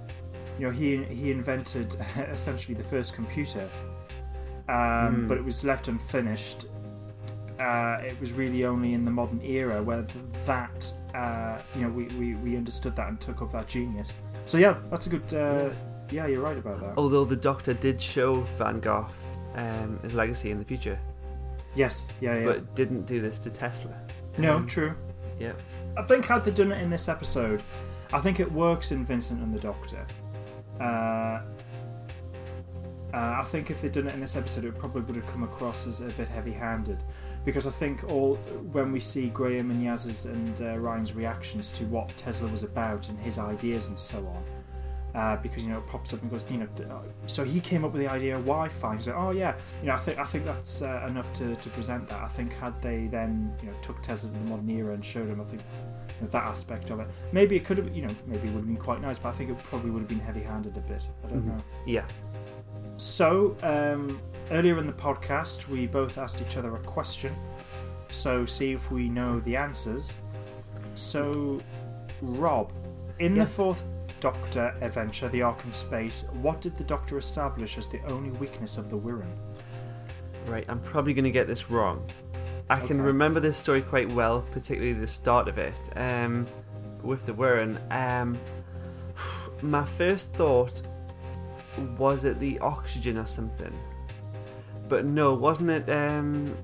[0.59, 1.95] you know he he invented
[2.33, 3.69] essentially the first computer,
[4.69, 5.29] um, Hmm.
[5.29, 6.67] but it was left unfinished.
[7.59, 10.05] Uh, it was really only in the modern era where
[10.47, 14.13] that uh, you know we, we, we understood that and took up that genius.
[14.47, 15.35] So yeah, that's a good.
[15.35, 15.71] Uh,
[16.11, 16.95] yeah, you're right about that.
[16.97, 19.07] Although the Doctor did show Van Gogh
[19.55, 20.99] um, his legacy in the future,
[21.75, 22.45] Yes, yeah, yeah.
[22.47, 23.95] but didn't do this to Tesla.
[24.39, 24.95] no, Um, true.
[25.39, 25.53] Yeah.
[25.97, 27.63] I think had they done it in this episode,
[28.13, 30.05] I think it works in Vincent and the Doctor.
[30.81, 30.85] Uh,
[33.15, 35.43] uh, I think if they'd done it in this episode, it probably would have come
[35.45, 37.03] across as a bit heavy-handed,
[37.45, 38.37] because I think all
[38.73, 43.09] when we see Graham and Yaz's and uh, Ryan's reactions to what Tesla was about
[43.09, 44.43] and his ideas and so on.
[45.15, 47.85] Uh, because you know it pops up and goes, you know, uh, so he came
[47.85, 48.97] up with the idea of Wi-Fi.
[48.97, 51.69] He's like, oh yeah, you know, I think I think that's uh, enough to, to
[51.69, 52.23] present that.
[52.23, 55.29] I think had they then you know took Tesla to the modern era and showed
[55.29, 55.61] him, I think
[56.09, 58.61] you know, that aspect of it, maybe it could have, you know, maybe it would
[58.61, 61.07] have been quite nice, but I think it probably would have been heavy-handed a bit.
[61.25, 61.47] I don't Mhm.
[61.59, 61.65] know.
[61.85, 62.11] Yes.
[62.97, 64.19] So, um,
[64.51, 67.33] earlier in the podcast, we both asked each other a question.
[68.11, 70.15] So, see if we know the answers.
[70.95, 71.61] So,
[72.21, 72.73] Rob,
[73.19, 73.49] in Yes.
[73.49, 73.85] the fourth
[74.21, 78.77] Doctor adventure, The Ark in Space, what did the Doctor establish as the only weakness
[78.79, 79.27] of the Wirrn?
[80.47, 82.05] Right, I'm probably going to get this wrong.
[82.71, 83.07] I can Okay.
[83.07, 85.75] remember this story quite well, particularly the start of it.
[85.97, 86.47] Um,
[87.03, 88.39] with the Wirrn, um,
[89.63, 90.83] my first thought
[91.99, 93.73] was it the oxygen or something,
[94.93, 96.55] but no, wasn't it um,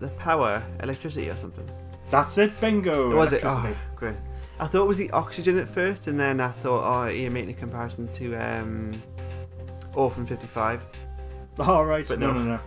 [0.00, 1.68] the power, electricity or something?
[2.10, 3.14] That's it, bingo!
[3.14, 3.42] was it?
[3.44, 4.14] Oh, great.
[4.58, 7.50] I thought it was the oxygen at first, and then I thought, oh, you're making
[7.50, 8.90] a comparison to um,
[9.94, 10.82] Orphan 55.
[11.58, 12.42] All right, But no, no.
[12.42, 12.60] no,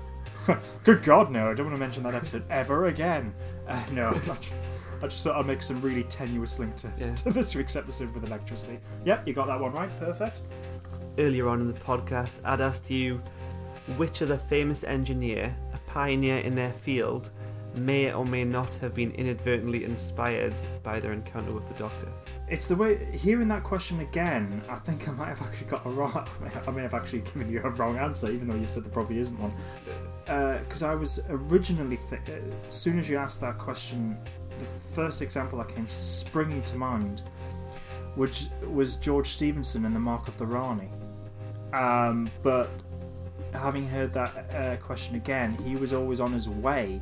[0.47, 0.57] no.
[0.83, 1.49] Good God, no!
[1.49, 3.33] I don't want to mention that episode ever again.
[3.67, 4.51] Uh, no, I just-
[5.01, 7.15] I just thought I'd make some really tenuous link to, Yeah.
[7.15, 8.79] to this week's episode with electricity.
[9.05, 9.89] Yep, you got that one right.
[9.99, 10.41] Perfect.
[11.17, 13.21] earlier on in the podcast, I'd asked you
[13.97, 17.31] which other famous engineer, a pioneer in their field,
[17.75, 22.07] may or may not have been inadvertently inspired by their encounter with the Doctor.
[22.49, 24.61] It's the way hearing that question again.
[24.67, 26.27] I think I might have actually got a wrong.
[26.67, 29.19] I may have actually given you a wrong answer, even though you said there probably
[29.19, 29.53] isn't one.
[30.25, 34.17] Because I was originally, th- uh, as soon as you asked that question,
[34.57, 34.65] the
[34.95, 37.21] first example that came springing to mind,
[38.15, 40.89] which was George Stephenson in The Mark of the Rani.
[41.73, 42.69] Um, but
[43.53, 47.01] having heard that uh, question again, he was always on his way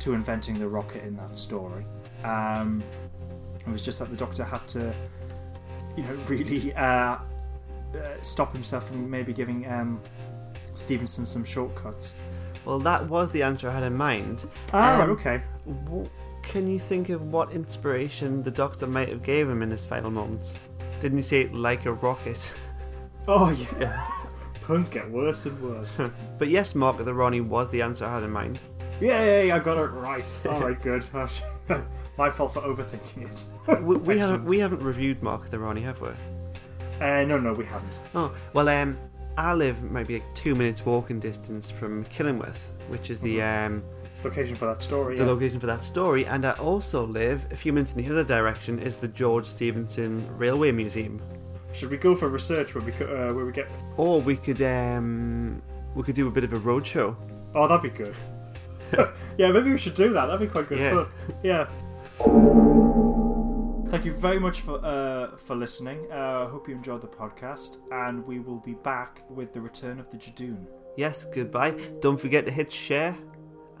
[0.00, 1.84] to inventing the rocket in that story.
[2.24, 2.82] Um,
[3.66, 4.94] it was just that the Doctor had to,
[5.96, 7.18] you know, really uh, uh,
[8.22, 10.00] stop himself from maybe giving um,
[10.74, 12.14] Stephenson some shortcuts.
[12.64, 14.46] Well, that was the answer I had in mind.
[14.72, 15.42] Ah, Um, okay.
[15.86, 16.08] W-
[16.42, 20.10] Can you think of what inspiration the Doctor might have gave him in his final
[20.10, 20.54] moments?
[21.00, 22.52] Didn't he say like a rocket?
[23.26, 23.50] Oh
[23.80, 24.06] yeah.
[24.68, 25.96] Puns get worse and worse.
[26.38, 28.60] but yes, Mark the Rani was the answer I had in mind.
[29.00, 29.50] Yay!
[29.50, 30.24] I got it right.
[30.46, 31.06] All right, good.
[32.18, 33.44] My fault for overthinking it.
[33.82, 36.08] We, we haven't we haven't reviewed Mark the Rani, have we?
[37.00, 37.98] Uh, no, no, we haven't.
[38.14, 38.98] Oh well, um,
[39.38, 43.82] I live maybe like two minutes walking distance from Killingworth, which is the um,
[44.22, 45.16] Location for that story.
[45.16, 45.30] the Yeah.
[45.30, 48.78] location for that story, and I also live a few minutes in the other direction
[48.80, 51.22] is the George Stephenson Railway Museum.
[51.72, 53.68] Should we go for research where we co- uh, where we get?
[53.96, 55.62] Or we could um,
[55.94, 57.14] we could do a bit of a roadshow.
[57.54, 58.14] Oh, that'd be good.
[59.38, 60.26] yeah, maybe we should do that.
[60.26, 61.04] That'd be quite good Yeah.
[61.04, 61.08] fun.
[61.42, 61.66] Yeah.
[63.90, 66.06] Thank you very much for uh, for listening.
[66.12, 69.98] I uh, hope you enjoyed the podcast, and we will be back with the return
[69.98, 70.66] of the Judoon.
[70.96, 71.70] Yes, goodbye.
[72.00, 73.16] Don't forget to hit share,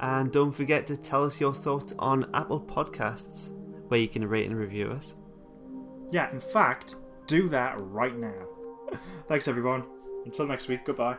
[0.00, 3.50] and don't forget to tell us your thoughts on Apple Podcasts,
[3.88, 5.14] where you can rate and review us.
[6.10, 6.96] Yeah, in fact,
[7.28, 8.48] do that right now.
[9.28, 9.84] Thanks, everyone.
[10.24, 10.84] Until next week.
[10.84, 11.18] Goodbye.